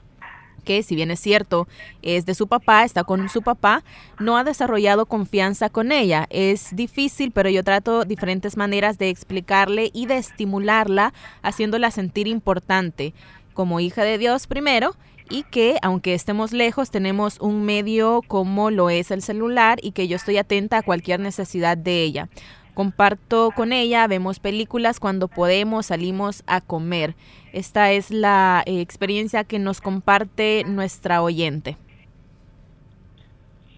que 0.59 0.83
si 0.83 0.95
bien 0.95 1.11
es 1.11 1.19
cierto, 1.19 1.67
es 2.01 2.25
de 2.25 2.35
su 2.35 2.47
papá, 2.47 2.83
está 2.83 3.03
con 3.03 3.29
su 3.29 3.41
papá, 3.41 3.83
no 4.19 4.37
ha 4.37 4.43
desarrollado 4.43 5.05
confianza 5.05 5.69
con 5.69 5.91
ella. 5.91 6.27
Es 6.29 6.75
difícil, 6.75 7.31
pero 7.31 7.49
yo 7.49 7.63
trato 7.63 8.05
diferentes 8.05 8.57
maneras 8.57 8.97
de 8.97 9.09
explicarle 9.09 9.91
y 9.93 10.05
de 10.05 10.17
estimularla, 10.17 11.13
haciéndola 11.41 11.91
sentir 11.91 12.27
importante 12.27 13.13
como 13.53 13.79
hija 13.79 14.03
de 14.03 14.17
Dios 14.17 14.47
primero 14.47 14.95
y 15.29 15.43
que 15.43 15.77
aunque 15.81 16.13
estemos 16.13 16.51
lejos 16.51 16.91
tenemos 16.91 17.39
un 17.39 17.63
medio 17.63 18.21
como 18.27 18.71
lo 18.71 18.89
es 18.89 19.11
el 19.11 19.21
celular 19.21 19.79
y 19.81 19.91
que 19.91 20.07
yo 20.07 20.15
estoy 20.15 20.37
atenta 20.37 20.77
a 20.77 20.81
cualquier 20.81 21.19
necesidad 21.19 21.77
de 21.77 22.03
ella. 22.03 22.29
Comparto 22.73 23.51
con 23.55 23.73
ella, 23.73 24.07
vemos 24.07 24.39
películas 24.39 24.99
cuando 24.99 25.27
podemos, 25.27 25.87
salimos 25.87 26.43
a 26.47 26.61
comer. 26.61 27.15
Esta 27.51 27.91
es 27.91 28.11
la 28.11 28.63
eh, 28.65 28.81
experiencia 28.81 29.43
que 29.43 29.59
nos 29.59 29.81
comparte 29.81 30.63
nuestra 30.65 31.21
oyente. 31.21 31.77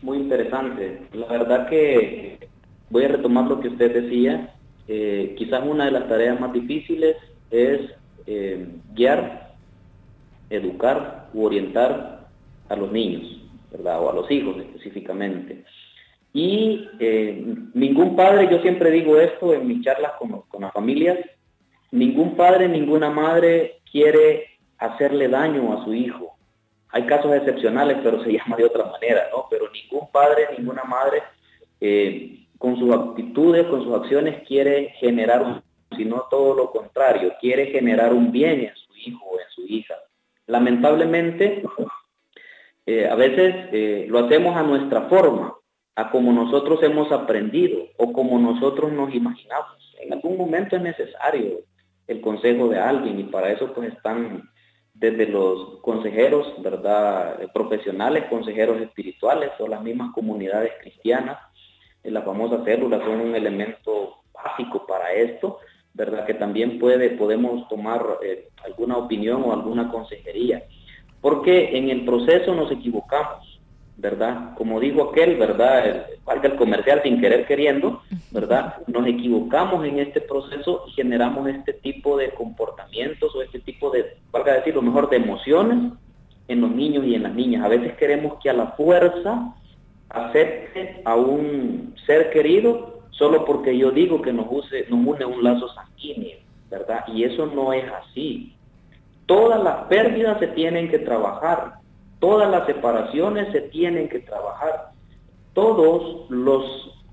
Muy 0.01 0.17
interesante. 0.17 1.01
La 1.13 1.27
verdad 1.27 1.69
que 1.69 2.49
voy 2.89 3.05
a 3.05 3.09
retomar 3.09 3.45
lo 3.45 3.59
que 3.59 3.69
usted 3.69 3.93
decía. 3.93 4.53
Eh, 4.87 5.35
quizás 5.37 5.63
una 5.65 5.85
de 5.85 5.91
las 5.91 6.07
tareas 6.07 6.39
más 6.39 6.51
difíciles 6.53 7.15
es 7.49 7.81
eh, 8.25 8.67
guiar, 8.93 9.53
educar 10.49 11.29
u 11.33 11.45
orientar 11.45 12.27
a 12.69 12.75
los 12.75 12.91
niños, 12.91 13.41
¿verdad? 13.71 14.01
O 14.01 14.09
a 14.09 14.13
los 14.13 14.29
hijos 14.31 14.57
específicamente. 14.57 15.63
Y 16.33 16.89
eh, 16.99 17.43
ningún 17.73 18.15
padre, 18.15 18.47
yo 18.49 18.61
siempre 18.61 18.89
digo 18.89 19.19
esto 19.19 19.53
en 19.53 19.67
mis 19.67 19.83
charlas 19.83 20.13
con, 20.17 20.61
las 20.61 20.71
familias, 20.71 21.17
ningún 21.91 22.35
padre, 22.35 22.69
ninguna 22.69 23.09
madre 23.09 23.81
quiere 23.91 24.59
hacerle 24.77 25.27
daño 25.27 25.73
a 25.73 25.83
su 25.83 25.93
hijo. 25.93 26.37
Hay 26.89 27.05
casos 27.05 27.33
excepcionales, 27.35 27.97
pero 28.01 28.23
se 28.23 28.31
llama 28.37 28.55
de 28.55 28.65
otra 28.65 28.85
manera, 28.85 29.27
¿no? 29.31 29.47
Pero 29.49 29.65
ningún 29.71 30.09
padre, 30.11 30.47
ninguna 30.57 30.83
madre, 30.83 31.21
eh, 31.81 32.45
con 32.57 32.77
sus 32.77 32.93
actitudes, 32.93 33.65
con 33.65 33.83
sus 33.83 33.93
acciones, 33.93 34.47
quiere 34.47 34.91
generar 34.99 35.41
un, 35.41 35.61
sino 35.97 36.27
todo 36.29 36.55
lo 36.55 36.71
contrario, 36.71 37.33
quiere 37.41 37.67
generar 37.67 38.13
un 38.13 38.31
bien 38.31 38.61
en 38.61 38.75
su 38.75 38.95
hijo 38.95 39.25
o 39.25 39.39
en 39.39 39.49
su 39.49 39.65
hija. 39.67 39.95
Lamentablemente, 40.47 41.63
eh, 42.85 43.09
a 43.09 43.15
veces 43.15 44.07
lo 44.09 44.19
hacemos 44.19 44.55
a 44.55 44.63
nuestra 44.63 45.03
forma, 45.03 45.55
a 45.95 46.09
como 46.09 46.31
nosotros 46.31 46.81
hemos 46.83 47.11
aprendido 47.11 47.83
o 47.97 48.13
como 48.13 48.39
nosotros 48.39 48.91
nos 48.91 49.13
imaginamos. 49.13 49.95
En 49.99 50.13
algún 50.13 50.37
momento 50.37 50.75
es 50.75 50.81
necesario 50.81 51.59
el 52.07 52.21
consejo 52.21 52.69
de 52.69 52.79
alguien 52.79 53.19
y 53.19 53.23
para 53.23 53.51
eso 53.51 53.73
pues 53.73 53.93
están 53.93 54.49
desde 54.93 55.27
los 55.27 55.79
consejeros, 55.81 56.53
¿verdad? 56.61 57.39
Profesionales, 57.53 58.25
consejeros 58.29 58.81
espirituales 58.81 59.51
o 59.59 59.67
las 59.67 59.81
mismas 59.81 60.11
comunidades 60.13 60.73
cristianas. 60.81 61.37
Las 62.03 62.25
famosas 62.25 62.63
células 62.65 63.01
son 63.01 63.21
un 63.21 63.35
elemento 63.35 64.23
básico 64.33 64.85
para 64.87 65.13
esto, 65.13 65.59
¿verdad? 65.93 66.25
Que 66.25 66.33
también 66.33 66.79
puede, 66.79 67.11
podemos 67.11 67.67
tomar 67.67 68.03
eh, 68.23 68.49
alguna 68.65 68.97
opinión 68.97 69.43
o 69.43 69.53
alguna 69.53 69.89
consejería. 69.89 70.63
Porque 71.19 71.77
en 71.77 71.89
el 71.89 72.05
proceso 72.05 72.55
nos 72.55 72.71
equivocamos 72.71 73.50
¿verdad? 74.01 74.55
Como 74.55 74.79
dijo 74.79 75.11
aquel, 75.11 75.37
¿verdad? 75.37 75.87
El, 75.87 76.01
valga 76.25 76.49
el 76.49 76.55
comercial 76.55 77.01
sin 77.03 77.21
querer 77.21 77.45
queriendo, 77.45 78.01
¿verdad? 78.31 78.77
Nos 78.87 79.05
equivocamos 79.05 79.85
en 79.85 79.99
este 79.99 80.21
proceso 80.21 80.85
y 80.87 80.91
generamos 80.91 81.47
este 81.47 81.73
tipo 81.73 82.17
de 82.17 82.31
comportamientos 82.31 83.35
o 83.35 83.43
este 83.43 83.59
tipo 83.59 83.91
de, 83.91 84.17
valga 84.31 84.55
decir 84.55 84.73
lo 84.73 84.81
mejor, 84.81 85.09
de 85.09 85.17
emociones 85.17 85.93
en 86.47 86.61
los 86.61 86.71
niños 86.71 87.05
y 87.05 87.13
en 87.13 87.23
las 87.23 87.33
niñas. 87.33 87.63
A 87.63 87.67
veces 87.67 87.93
queremos 87.93 88.39
que 88.41 88.49
a 88.49 88.53
la 88.53 88.67
fuerza 88.71 89.53
acepte 90.09 91.01
a 91.05 91.15
un 91.15 91.93
ser 92.07 92.31
querido 92.31 93.03
solo 93.11 93.45
porque 93.45 93.77
yo 93.77 93.91
digo 93.91 94.19
que 94.21 94.33
nos, 94.33 94.47
use, 94.49 94.87
nos 94.89 95.05
une 95.05 95.25
un 95.25 95.43
lazo 95.43 95.69
sanguíneo, 95.75 96.39
¿verdad? 96.71 97.03
Y 97.07 97.23
eso 97.23 97.45
no 97.45 97.71
es 97.71 97.85
así. 97.91 98.55
Todas 99.27 99.63
las 99.63 99.83
pérdidas 99.85 100.39
se 100.39 100.47
tienen 100.47 100.89
que 100.89 100.97
trabajar, 100.97 101.75
Todas 102.21 102.49
las 102.51 102.67
separaciones 102.67 103.51
se 103.51 103.61
tienen 103.61 104.07
que 104.07 104.19
trabajar. 104.19 104.91
Todos 105.53 106.29
los 106.29 106.63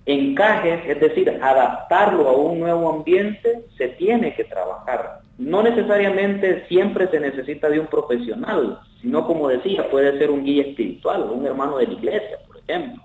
encajes, 0.05 0.83
es 0.87 1.01
decir, 1.01 1.31
adaptarlo 1.43 2.29
a 2.29 2.33
un 2.37 2.61
nuevo 2.61 2.91
ambiente, 2.91 3.65
se 3.79 3.89
tiene 3.89 4.35
que 4.35 4.45
trabajar. 4.45 5.23
No 5.39 5.63
necesariamente 5.63 6.67
siempre 6.69 7.09
se 7.09 7.21
necesita 7.21 7.71
de 7.71 7.81
un 7.81 7.87
profesional, 7.87 8.81
sino 9.01 9.27
como 9.27 9.49
decía, 9.49 9.91
puede 9.91 10.19
ser 10.19 10.31
un 10.31 10.45
guía 10.45 10.65
espiritual, 10.65 11.31
un 11.31 11.47
hermano 11.47 11.79
de 11.79 11.87
la 11.87 11.95
iglesia, 11.95 12.39
por 12.47 12.59
ejemplo. 12.59 13.03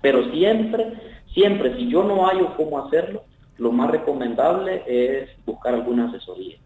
Pero 0.00 0.28
siempre, 0.32 0.94
siempre, 1.32 1.76
si 1.76 1.88
yo 1.88 2.02
no 2.02 2.26
hallo 2.26 2.56
cómo 2.56 2.84
hacerlo, 2.84 3.22
lo 3.58 3.70
más 3.70 3.92
recomendable 3.92 4.82
es 4.88 5.28
buscar 5.46 5.74
alguna 5.74 6.08
asesoría. 6.08 6.56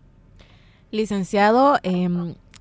Licenciado, 0.90 1.76
eh, 1.82 2.08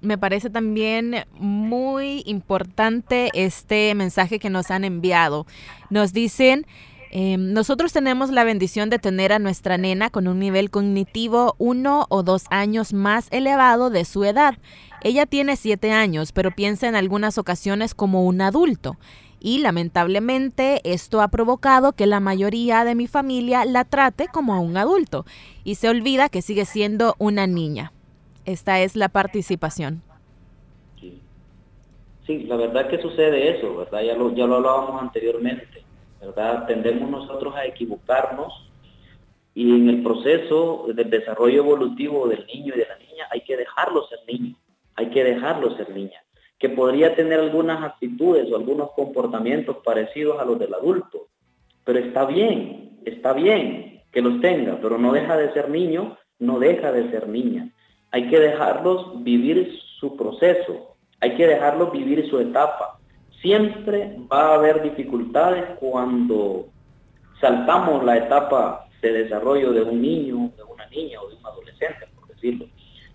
me 0.06 0.18
parece 0.18 0.50
también 0.50 1.26
muy 1.40 2.24
importante 2.26 3.30
este 3.34 3.94
mensaje 3.96 4.40
que 4.40 4.50
nos 4.50 4.72
han 4.72 4.84
enviado. 4.84 5.46
Nos 5.90 6.14
dicen, 6.14 6.66
em, 7.12 7.54
nosotros 7.54 7.92
tenemos 7.92 8.30
la 8.30 8.44
bendición 8.44 8.90
de 8.90 9.00
tener 9.00 9.34
a 9.34 9.40
nuestra 9.40 9.78
nena 9.78 10.10
con 10.10 10.28
un 10.28 10.40
nivel 10.40 10.70
cognitivo 10.70 11.56
uno 11.58 12.06
o 12.10 12.24
dos 12.24 12.46
años 12.50 12.94
más 12.94 13.28
elevado 13.32 13.90
de 13.90 14.06
su 14.06 14.24
edad. 14.24 14.58
Ella 15.02 15.26
tiene 15.26 15.56
siete 15.56 15.92
años, 15.92 16.32
pero 16.32 16.52
piensa 16.52 16.88
en 16.88 16.96
algunas 16.96 17.38
ocasiones 17.38 17.94
como 17.94 18.26
un 18.26 18.42
adulto. 18.42 18.98
Y 19.40 19.60
lamentablemente 19.60 20.82
esto 20.84 21.22
ha 21.22 21.28
provocado 21.28 21.94
que 21.94 22.08
la 22.08 22.20
mayoría 22.20 22.84
de 22.84 22.96
mi 22.96 23.06
familia 23.06 23.66
la 23.66 23.84
trate 23.86 24.28
como 24.28 24.56
a 24.56 24.60
un 24.60 24.78
adulto 24.78 25.26
y 25.64 25.76
se 25.76 25.90
olvida 25.90 26.30
que 26.30 26.42
sigue 26.42 26.66
siendo 26.66 27.16
una 27.20 27.46
niña. 27.46 27.92
Esta 28.46 28.80
es 28.82 28.96
la 28.96 29.10
participación. 29.10 30.04
Sí. 32.28 32.44
la 32.44 32.56
verdad 32.56 32.88
que 32.88 33.02
sucede 33.02 33.58
eso, 33.58 33.76
¿verdad? 33.76 34.02
Ya 34.02 34.16
lo, 34.16 34.56
hablábamos 34.56 35.02
anteriormente, 35.02 35.84
¿verdad? 36.20 36.66
Tendemos 36.66 37.10
nosotros 37.10 37.56
a 37.56 37.66
equivocarnos 37.66 38.72
y 39.54 39.76
en 39.76 39.90
el 39.90 40.04
proceso 40.04 40.88
del 40.94 41.10
desarrollo 41.10 41.58
evolutivo 41.58 42.28
del 42.28 42.46
niño 42.48 42.74
y 42.76 42.80
de 42.80 42.88
la 42.88 42.98
niña 42.98 43.28
hay 43.32 43.42
que 43.42 43.58
dejarlo 43.58 44.08
ser 44.08 44.20
niño, 44.28 44.56
hay 44.96 45.10
que 45.12 45.24
dejarlo 45.24 45.78
ser 45.78 45.92
niña, 45.92 46.24
que 46.58 46.70
podría 46.70 47.16
tener 47.16 47.40
algunas 47.40 47.84
actitudes 47.84 48.52
o 48.52 48.56
algunos 48.56 48.92
comportamientos 48.92 49.78
parecidos 49.84 50.40
a 50.40 50.46
los 50.46 50.58
del 50.58 50.74
adulto, 50.74 51.28
pero 51.84 52.00
está 52.00 52.26
bien, 52.26 53.00
está 53.06 53.34
bien 53.34 54.02
que 54.12 54.22
los 54.22 54.42
tenga, 54.42 54.80
pero 54.82 54.98
no 54.98 55.14
deja 55.14 55.38
de 55.38 55.54
ser 55.54 55.70
niño, 55.70 56.18
no 56.40 56.58
deja 56.60 56.92
de 56.92 57.10
ser 57.12 57.28
niña 57.28 57.72
hay 58.16 58.30
que 58.30 58.40
dejarlos 58.40 59.22
vivir 59.26 59.78
su 60.00 60.16
proceso, 60.16 60.96
hay 61.20 61.36
que 61.36 61.48
dejarlos 61.48 61.92
vivir 61.92 62.30
su 62.30 62.40
etapa. 62.40 62.98
Siempre 63.42 64.16
va 64.32 64.52
a 64.52 64.54
haber 64.54 64.82
dificultades 64.84 65.66
cuando 65.82 66.68
saltamos 67.42 68.06
la 68.06 68.16
etapa 68.16 68.88
de 69.02 69.12
desarrollo 69.12 69.74
de 69.74 69.82
un 69.82 70.02
niño, 70.02 70.50
de 70.56 70.64
una 70.64 70.88
niña 70.88 71.20
o 71.22 71.28
de 71.28 71.36
un 71.36 71.46
adolescente, 71.46 72.08
por 72.18 72.30
decirlo. 72.30 72.68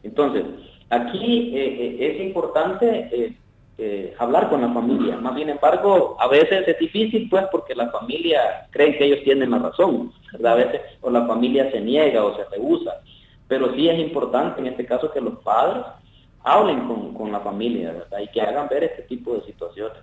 Entonces, 0.03 0.45
aquí 0.91 1.57
eh, 1.57 1.97
eh, 1.99 2.13
es 2.13 2.21
importante 2.21 3.39
eh, 3.79 4.15
hablar 4.19 4.51
con 4.51 4.61
la 4.61 4.69
familia. 4.69 5.17
Más 5.17 5.35
bien 5.35 5.49
embargo, 5.49 6.15
a 6.21 6.29
veces 6.29 6.69
es 6.69 6.79
difícil, 6.79 7.27
pues, 7.31 7.47
porque 7.51 7.75
la 7.75 7.91
familia 7.91 8.69
cree 8.69 8.99
que 8.99 9.07
ellos 9.07 9.25
tienen 9.25 9.51
la 9.51 9.61
razón, 9.61 10.13
A 10.45 10.55
veces, 10.57 10.83
o 11.01 11.09
la 11.11 11.27
familia 11.27 11.71
se 11.71 11.81
niega 11.81 12.23
o 12.23 12.37
se 12.37 12.45
rehúsa. 12.55 13.01
Pero 13.51 13.75
sí 13.75 13.89
es 13.89 13.99
importante 13.99 14.61
en 14.61 14.69
este 14.69 14.87
caso 14.87 15.11
que 15.11 15.21
los 15.21 15.41
padres 15.41 15.85
hablen 16.45 16.87
con, 17.13 17.33
la 17.33 17.41
familia, 17.41 17.91
¿verdad? 17.93 18.21
Y 18.21 18.29
que 18.29 18.41
hagan 18.41 18.69
ver 18.69 18.85
este 18.85 19.03
tipo 19.03 19.35
de 19.35 19.43
situaciones. 19.45 19.99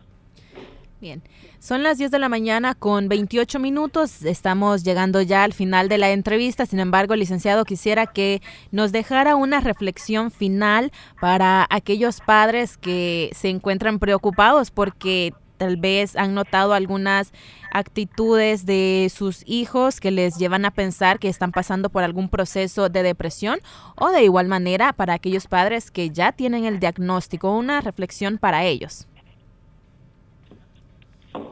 Bien, 1.00 1.22
son 1.60 1.82
las 1.82 1.98
10 1.98 2.12
de 2.12 2.20
la 2.20 2.28
mañana 2.28 2.76
con 2.76 3.08
28 3.08 3.58
minutos, 3.60 4.26
estamos 4.26 4.84
llegando 4.84 5.22
ya 5.22 5.46
al 5.46 5.54
final 5.54 5.88
de 5.88 5.98
la 5.98 6.10
entrevista, 6.10 6.66
sin 6.66 6.80
embargo, 6.82 7.16
licenciado, 7.16 7.64
quisiera 7.64 8.08
que 8.08 8.42
nos 8.72 8.92
dejara 8.92 9.38
una 9.38 9.62
reflexión 9.62 10.30
final 10.30 10.92
para 11.22 11.68
aquellos 11.70 12.20
padres 12.20 12.78
que 12.78 13.30
se 13.34 13.48
encuentran 13.48 14.00
preocupados 14.00 14.72
porque 14.72 15.34
tal 15.58 15.78
vez 15.78 16.16
han 16.16 16.34
notado 16.34 16.74
algunas 16.74 17.34
actitudes 17.72 18.66
de 18.66 19.12
sus 19.14 19.44
hijos 19.48 20.00
que 20.00 20.12
les 20.12 20.38
llevan 20.38 20.66
a 20.66 20.72
pensar 20.72 21.20
que 21.20 21.28
están 21.28 21.52
pasando 21.52 21.90
por 21.90 22.04
algún 22.04 22.30
proceso 22.30 22.90
de 22.90 23.04
depresión 23.04 23.60
o 23.96 24.10
de 24.10 24.24
igual 24.24 24.48
manera 24.48 24.94
para 24.94 25.14
aquellos 25.14 25.48
padres 25.48 25.92
que 25.92 26.10
ya 26.10 26.32
tienen 26.32 26.66
el 26.66 26.80
diagnóstico, 26.80 27.52
una 27.52 27.82
reflexión 27.82 28.38
para 28.38 28.64
ellos. 28.64 29.08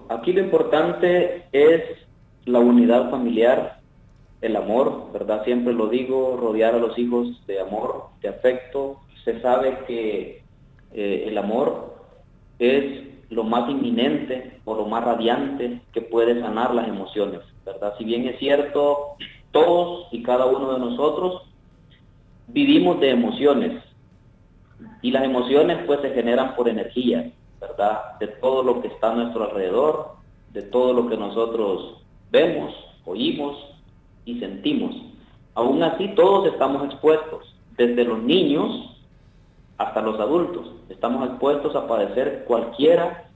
Aquí 0.09 0.33
lo 0.33 0.41
importante 0.41 1.45
es 1.51 1.83
la 2.45 2.59
unidad 2.59 3.09
familiar, 3.09 3.79
el 4.41 4.55
amor, 4.55 5.11
¿verdad? 5.11 5.43
Siempre 5.43 5.73
lo 5.73 5.87
digo, 5.87 6.37
rodear 6.39 6.75
a 6.75 6.79
los 6.79 6.97
hijos 6.97 7.45
de 7.47 7.59
amor, 7.59 8.09
de 8.21 8.29
afecto. 8.29 8.99
Se 9.23 9.41
sabe 9.41 9.79
que 9.87 10.43
eh, 10.93 11.25
el 11.27 11.37
amor 11.37 11.95
es 12.59 13.14
lo 13.29 13.43
más 13.43 13.69
inminente 13.69 14.59
o 14.65 14.75
lo 14.75 14.85
más 14.85 15.03
radiante 15.03 15.81
que 15.93 16.01
puede 16.01 16.39
sanar 16.41 16.73
las 16.73 16.87
emociones, 16.87 17.41
¿verdad? 17.65 17.93
Si 17.97 18.03
bien 18.03 18.27
es 18.27 18.37
cierto, 18.39 19.15
todos 19.51 20.07
y 20.11 20.21
cada 20.21 20.45
uno 20.45 20.73
de 20.73 20.79
nosotros 20.79 21.43
vivimos 22.47 22.99
de 22.99 23.11
emociones 23.11 23.83
y 25.01 25.11
las 25.11 25.23
emociones 25.23 25.79
pues 25.85 26.01
se 26.01 26.11
generan 26.11 26.55
por 26.55 26.69
energía, 26.69 27.31
¿verdad? 27.59 28.17
De 28.19 28.27
todo 28.27 28.63
lo 28.63 28.81
que 28.81 28.89
está 28.89 29.11
a 29.11 29.15
nuestro 29.15 29.45
alrededor, 29.45 30.15
de 30.51 30.61
todo 30.63 30.93
lo 30.93 31.07
que 31.07 31.17
nosotros 31.17 32.03
vemos, 32.31 32.73
oímos 33.05 33.57
y 34.25 34.39
sentimos. 34.39 34.95
Aún 35.53 35.81
así 35.83 36.09
todos 36.15 36.47
estamos 36.47 36.83
expuestos, 36.85 37.55
desde 37.77 38.03
los 38.03 38.21
niños 38.21 38.94
hasta 39.77 40.01
los 40.01 40.19
adultos. 40.19 40.71
Estamos 40.89 41.27
expuestos 41.27 41.75
a 41.75 41.87
padecer 41.87 42.45
cualquiera, 42.47 43.29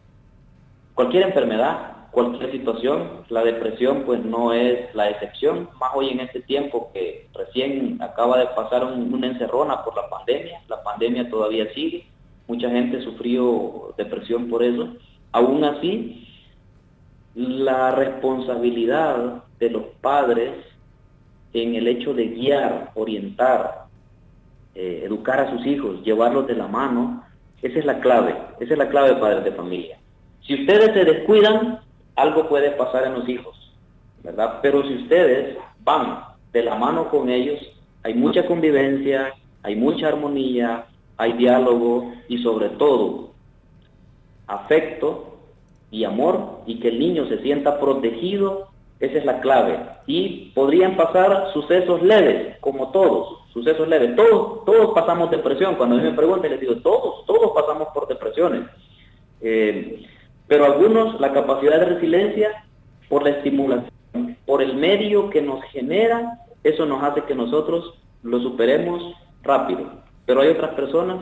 cualquier 0.94 1.24
enfermedad, 1.24 2.08
cualquier 2.12 2.52
situación. 2.52 3.24
La 3.30 3.44
depresión 3.44 4.04
pues 4.06 4.24
no 4.24 4.54
es 4.54 4.94
la 4.96 5.10
excepción, 5.10 5.70
más 5.80 5.92
hoy 5.96 6.10
en 6.10 6.22
este 6.22 6.42
tiempo 6.42 6.92
que 6.94 7.28
recién 7.34 8.02
acaba 8.02 8.38
de 8.38 8.48
pasar 8.48 8.86
una 8.86 9.28
encerrona 9.28 9.84
por 9.84 9.96
la 9.96 10.10
pandemia. 10.10 10.62
La 10.68 10.82
pandemia 10.84 11.30
todavía 11.30 11.72
sigue, 11.74 12.08
mucha 12.48 12.70
gente 12.70 13.02
sufrió 13.02 13.94
depresión 13.98 14.50
por 14.50 14.64
eso. 14.64 14.90
Aún 15.32 15.64
así, 15.64 16.28
la 17.36 17.92
responsabilidad 17.92 19.44
de 19.60 19.70
los 19.70 19.84
padres 20.02 20.54
en 21.54 21.76
el 21.76 21.88
hecho 21.88 22.14
de 22.14 22.28
guiar, 22.28 22.92
orientar, 22.96 23.89
eh, 24.82 25.02
educar 25.04 25.42
a 25.42 25.52
sus 25.52 25.66
hijos, 25.66 26.02
llevarlos 26.06 26.48
de 26.48 26.56
la 26.56 26.66
mano, 26.66 27.26
esa 27.62 27.80
es 27.80 27.84
la 27.84 28.00
clave, 28.00 28.34
esa 28.62 28.72
es 28.72 28.80
la 28.80 28.88
clave 28.88 29.18
padres 29.18 29.44
de 29.44 29.52
familia. 29.52 30.00
Si 30.40 30.54
ustedes 30.54 30.94
se 30.94 31.04
descuidan, 31.04 31.82
algo 32.16 32.48
puede 32.48 32.72
pasar 32.72 33.04
en 33.04 33.16
los 33.16 33.28
hijos, 33.28 33.74
¿verdad? 34.24 34.60
Pero 34.62 34.88
si 34.88 34.94
ustedes 34.96 35.58
van 35.84 36.24
de 36.54 36.64
la 36.64 36.76
mano 36.76 37.10
con 37.10 37.30
ellos, 37.30 37.60
hay 38.04 38.14
mucha 38.14 38.46
convivencia, 38.46 39.34
hay 39.64 39.76
mucha 39.76 40.08
armonía, 40.08 40.86
hay 41.18 41.34
diálogo 41.34 42.14
y 42.30 42.42
sobre 42.42 42.70
todo 42.70 43.32
afecto 44.48 45.40
y 45.92 46.06
amor 46.06 46.62
y 46.68 46.80
que 46.80 46.88
el 46.88 47.00
niño 47.00 47.28
se 47.28 47.42
sienta 47.42 47.82
protegido, 47.82 48.70
esa 49.02 49.18
es 49.18 49.26
la 49.26 49.42
clave. 49.42 49.78
Y 50.08 50.52
podrían 50.56 50.96
pasar 50.96 51.52
sucesos 51.52 52.02
leves, 52.02 52.58
como 52.62 52.92
todos, 52.92 53.39
sucesos 53.60 53.88
leves. 53.88 54.16
Todos, 54.16 54.66
todos 54.66 54.94
pasamos 54.94 55.30
depresión. 55.30 55.76
Cuando 55.76 55.96
a 55.96 56.00
mí 56.00 56.04
me 56.06 56.16
preguntan, 56.16 56.52
les 56.52 56.60
digo, 56.60 56.76
todos, 56.78 57.26
todos 57.26 57.52
pasamos 57.54 57.90
por 57.94 58.08
depresiones. 58.08 58.64
Eh, 59.42 60.04
pero 60.48 60.66
algunos, 60.66 61.20
la 61.20 61.32
capacidad 61.32 61.80
de 61.80 61.86
resiliencia, 61.86 62.66
por 63.08 63.24
la 63.24 63.32
estimulación, 63.32 63.92
por 64.46 64.62
el 64.62 64.76
medio 64.76 65.30
que 65.30 65.42
nos 65.42 65.64
genera, 65.66 66.40
eso 66.64 66.86
nos 66.86 67.04
hace 67.04 67.24
que 67.24 67.36
nosotros 67.36 67.94
lo 68.24 68.40
superemos 68.40 69.14
rápido. 69.44 69.82
Pero 70.26 70.42
hay 70.42 70.50
otras 70.50 70.74
personas 70.74 71.18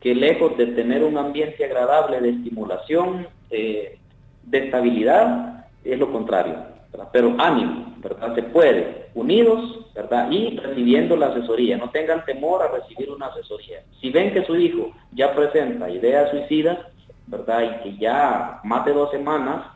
que 0.00 0.14
lejos 0.14 0.56
de 0.56 0.66
tener 0.66 1.04
un 1.04 1.16
ambiente 1.16 1.64
agradable 1.64 2.20
de 2.20 2.30
estimulación, 2.30 3.28
eh, 3.50 3.98
de 4.44 4.58
estabilidad, 4.58 5.66
es 5.84 5.98
lo 5.98 6.10
contrario 6.10 6.71
pero 7.12 7.34
ánimo, 7.38 7.94
¿verdad? 7.98 8.34
Se 8.34 8.42
puede, 8.42 9.08
unidos, 9.14 9.86
¿verdad? 9.94 10.30
Y 10.30 10.56
recibiendo 10.58 11.16
la 11.16 11.28
asesoría. 11.28 11.76
No 11.76 11.90
tengan 11.90 12.24
temor 12.24 12.62
a 12.62 12.68
recibir 12.68 13.10
una 13.10 13.26
asesoría. 13.26 13.82
Si 14.00 14.10
ven 14.10 14.32
que 14.32 14.44
su 14.44 14.56
hijo 14.56 14.92
ya 15.12 15.34
presenta 15.34 15.90
ideas 15.90 16.30
suicidas, 16.30 16.78
¿verdad? 17.26 17.62
Y 17.62 17.82
que 17.82 17.96
ya 17.98 18.60
más 18.64 18.84
de 18.84 18.92
dos 18.92 19.10
semanas 19.10 19.66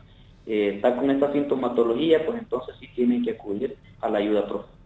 eh, 0.45 0.73
está 0.75 0.95
con 0.95 1.09
esta 1.09 1.31
sintomatología, 1.31 2.25
pues 2.25 2.39
entonces 2.39 2.75
sí 2.79 2.87
tienen 2.95 3.23
que 3.23 3.31
acudir 3.31 3.77
a 4.01 4.09
la 4.09 4.19
ayuda 4.19 4.47
profesional. 4.47 4.77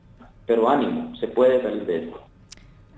Pero 0.46 0.70
ánimo, 0.70 1.15
se 1.17 1.28
puede 1.28 1.62
salir 1.62 1.86
de 1.86 2.06
esto. 2.06 2.22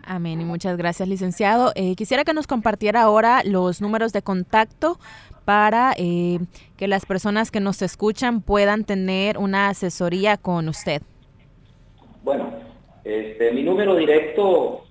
Amén 0.05 0.41
y 0.41 0.45
muchas 0.45 0.75
gracias, 0.75 1.07
licenciado. 1.07 1.71
Eh, 1.75 1.95
quisiera 1.95 2.25
que 2.25 2.33
nos 2.33 2.45
compartiera 2.45 3.03
ahora 3.03 3.41
los 3.45 3.81
números 3.81 4.11
de 4.11 4.21
contacto 4.21 4.97
para 5.45 5.93
eh, 5.97 6.39
que 6.77 6.87
las 6.87 7.05
personas 7.05 7.51
que 7.51 7.59
nos 7.59 7.81
escuchan 7.81 8.41
puedan 8.41 8.83
tener 8.83 9.37
una 9.37 9.69
asesoría 9.69 10.37
con 10.37 10.69
usted. 10.69 11.01
Bueno, 12.23 12.51
este, 13.03 13.51
mi 13.51 13.63
número 13.63 13.95
directo 13.95 14.83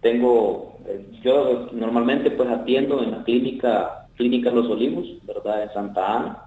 tengo, 0.00 0.78
yo 1.22 1.68
normalmente 1.72 2.30
pues 2.30 2.48
atiendo 2.50 3.02
en 3.02 3.10
la 3.12 3.24
clínica, 3.24 4.04
Clínica 4.16 4.50
Los 4.50 4.70
Olivos, 4.70 5.06
¿verdad? 5.26 5.64
En 5.64 5.72
Santa 5.72 6.16
Ana. 6.16 6.43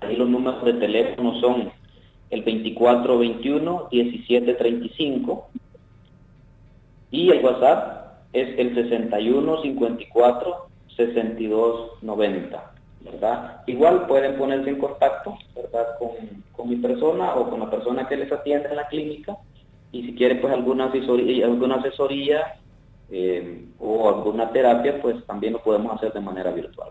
Ahí 0.00 0.16
los 0.16 0.28
números 0.28 0.64
de 0.64 0.72
teléfono 0.74 1.40
son 1.40 1.70
el 2.30 2.44
2421-1735 2.44 5.44
y 7.10 7.30
el 7.30 7.44
WhatsApp 7.44 8.00
es 8.32 8.56
el 8.58 8.74
6154-6290. 10.96 12.60
¿verdad? 13.02 13.62
Igual 13.66 14.06
pueden 14.06 14.36
ponerse 14.36 14.70
en 14.70 14.78
contacto 14.78 15.36
¿verdad? 15.56 15.98
Con, 15.98 16.10
con, 16.52 16.68
mi 16.68 16.76
persona 16.76 17.34
o 17.34 17.48
con 17.48 17.60
la 17.60 17.70
persona 17.70 18.06
que 18.06 18.16
les 18.16 18.30
atiende 18.30 18.68
en 18.68 18.76
la 18.76 18.88
clínica 18.88 19.38
y 19.90 20.04
si 20.04 20.14
quieren 20.14 20.38
pues 20.40 20.52
alguna 20.52 20.84
asesoría, 20.86 21.46
alguna 21.46 21.76
asesoría 21.76 22.56
eh, 23.10 23.64
o 23.80 24.08
alguna 24.08 24.52
terapia, 24.52 25.02
pues 25.02 25.26
también 25.26 25.54
lo 25.54 25.62
podemos 25.62 25.96
hacer 25.96 26.12
de 26.12 26.20
manera 26.20 26.52
virtual. 26.52 26.90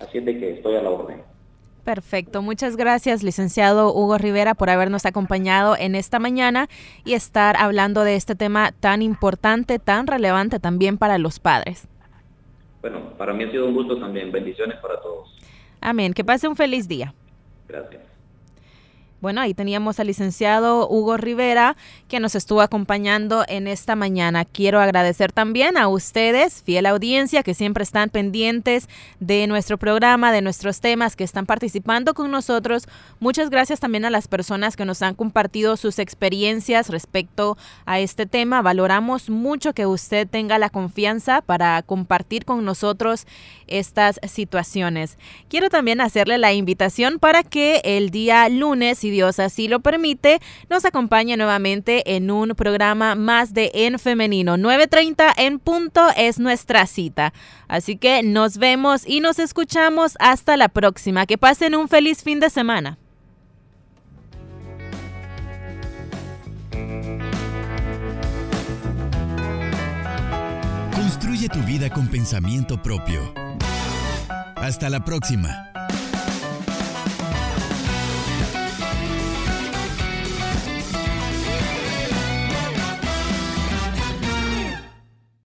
Así 0.00 0.18
es 0.18 0.24
de 0.24 0.36
que 0.38 0.54
estoy 0.54 0.74
a 0.74 0.82
la 0.82 0.90
orden. 0.90 1.22
Perfecto, 1.84 2.42
muchas 2.42 2.76
gracias 2.76 3.22
licenciado 3.22 3.92
Hugo 3.94 4.18
Rivera 4.18 4.54
por 4.54 4.70
habernos 4.70 5.06
acompañado 5.06 5.76
en 5.78 5.94
esta 5.94 6.18
mañana 6.18 6.68
y 7.04 7.14
estar 7.14 7.56
hablando 7.56 8.04
de 8.04 8.16
este 8.16 8.34
tema 8.34 8.72
tan 8.72 9.02
importante, 9.02 9.78
tan 9.78 10.06
relevante 10.06 10.60
también 10.60 10.98
para 10.98 11.18
los 11.18 11.40
padres. 11.40 11.88
Bueno, 12.82 13.14
para 13.16 13.32
mí 13.32 13.44
ha 13.44 13.50
sido 13.50 13.66
un 13.66 13.74
gusto 13.74 13.98
también. 13.98 14.32
Bendiciones 14.32 14.78
para 14.80 15.00
todos. 15.00 15.36
Amén. 15.80 16.12
Que 16.12 16.24
pase 16.24 16.48
un 16.48 16.56
feliz 16.56 16.88
día. 16.88 17.14
Gracias. 17.68 18.09
Bueno, 19.20 19.42
ahí 19.42 19.52
teníamos 19.52 20.00
al 20.00 20.06
licenciado 20.06 20.88
Hugo 20.88 21.18
Rivera 21.18 21.76
que 22.08 22.20
nos 22.20 22.34
estuvo 22.34 22.62
acompañando 22.62 23.44
en 23.48 23.68
esta 23.68 23.94
mañana. 23.94 24.46
Quiero 24.46 24.80
agradecer 24.80 25.30
también 25.30 25.76
a 25.76 25.88
ustedes, 25.88 26.62
fiel 26.62 26.86
audiencia, 26.86 27.42
que 27.42 27.52
siempre 27.52 27.82
están 27.82 28.08
pendientes 28.08 28.88
de 29.18 29.46
nuestro 29.46 29.76
programa, 29.76 30.32
de 30.32 30.40
nuestros 30.40 30.80
temas, 30.80 31.16
que 31.16 31.24
están 31.24 31.44
participando 31.44 32.14
con 32.14 32.30
nosotros. 32.30 32.88
Muchas 33.18 33.50
gracias 33.50 33.78
también 33.78 34.06
a 34.06 34.10
las 34.10 34.26
personas 34.26 34.74
que 34.74 34.86
nos 34.86 35.02
han 35.02 35.14
compartido 35.14 35.76
sus 35.76 35.98
experiencias 35.98 36.88
respecto 36.88 37.58
a 37.84 38.00
este 38.00 38.24
tema. 38.24 38.62
Valoramos 38.62 39.28
mucho 39.28 39.74
que 39.74 39.84
usted 39.84 40.26
tenga 40.28 40.58
la 40.58 40.70
confianza 40.70 41.42
para 41.42 41.82
compartir 41.82 42.46
con 42.46 42.64
nosotros 42.64 43.26
estas 43.70 44.20
situaciones. 44.28 45.18
Quiero 45.48 45.70
también 45.70 46.00
hacerle 46.00 46.38
la 46.38 46.52
invitación 46.52 47.18
para 47.18 47.42
que 47.42 47.80
el 47.84 48.10
día 48.10 48.48
lunes, 48.48 49.00
Dios 49.00 49.38
así 49.38 49.68
lo 49.68 49.80
permite, 49.80 50.40
nos 50.68 50.84
acompaña 50.84 51.36
nuevamente 51.36 52.16
en 52.16 52.30
un 52.30 52.50
programa 52.50 53.14
más 53.14 53.54
de 53.54 53.70
En 53.74 53.98
Femenino. 53.98 54.56
9.30 54.56 55.32
en 55.36 55.58
punto 55.58 56.06
es 56.16 56.38
nuestra 56.38 56.86
cita. 56.86 57.32
Así 57.68 57.96
que 57.96 58.22
nos 58.22 58.58
vemos 58.58 59.06
y 59.06 59.20
nos 59.20 59.38
escuchamos 59.38 60.14
hasta 60.18 60.56
la 60.56 60.68
próxima. 60.68 61.26
Que 61.26 61.38
pasen 61.38 61.74
un 61.74 61.88
feliz 61.88 62.22
fin 62.22 62.40
de 62.40 62.50
semana. 62.50 62.98
Construye 70.94 71.48
tu 71.48 71.60
vida 71.60 71.90
con 71.90 72.08
pensamiento 72.08 72.80
propio. 72.82 73.49
Hasta 74.60 74.90
la 74.90 75.00
próxima. 75.00 75.69